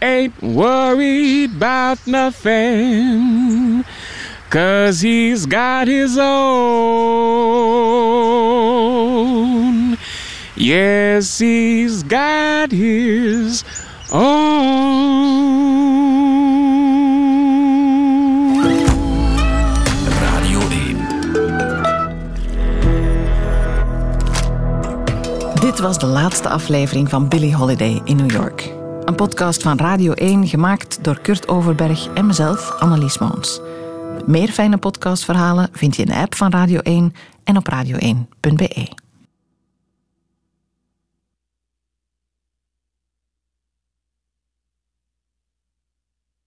ain't 0.00 0.40
worried 0.42 1.56
about 1.56 2.06
nothing, 2.06 3.84
cause 4.50 5.00
he's 5.00 5.46
got 5.46 5.88
his 5.88 6.16
own. 6.18 7.27
Yes, 10.68 11.38
he's 11.38 12.02
got 12.02 12.70
his 12.70 13.64
own. 14.12 15.38
Radio 20.20 20.60
1. 20.60 20.96
Dit 25.60 25.78
was 25.78 25.98
de 25.98 26.06
laatste 26.06 26.48
aflevering 26.48 27.08
van 27.08 27.28
Billie 27.28 27.54
Holiday 27.54 28.00
in 28.04 28.16
New 28.16 28.30
York. 28.30 28.72
Een 29.04 29.14
podcast 29.14 29.62
van 29.62 29.78
Radio 29.78 30.12
1 30.12 30.46
gemaakt 30.46 31.04
door 31.04 31.20
Kurt 31.20 31.48
Overberg 31.48 32.08
en 32.14 32.26
mezelf, 32.26 32.70
Annelies 32.78 33.18
Moons. 33.18 33.60
Meer 34.26 34.48
fijne 34.48 34.76
podcastverhalen 34.76 35.68
vind 35.72 35.96
je 35.96 36.02
in 36.02 36.08
de 36.08 36.16
app 36.16 36.34
van 36.34 36.50
Radio 36.50 36.78
1 36.78 37.14
en 37.44 37.56
op 37.56 37.68
radio1.be. 37.72 39.07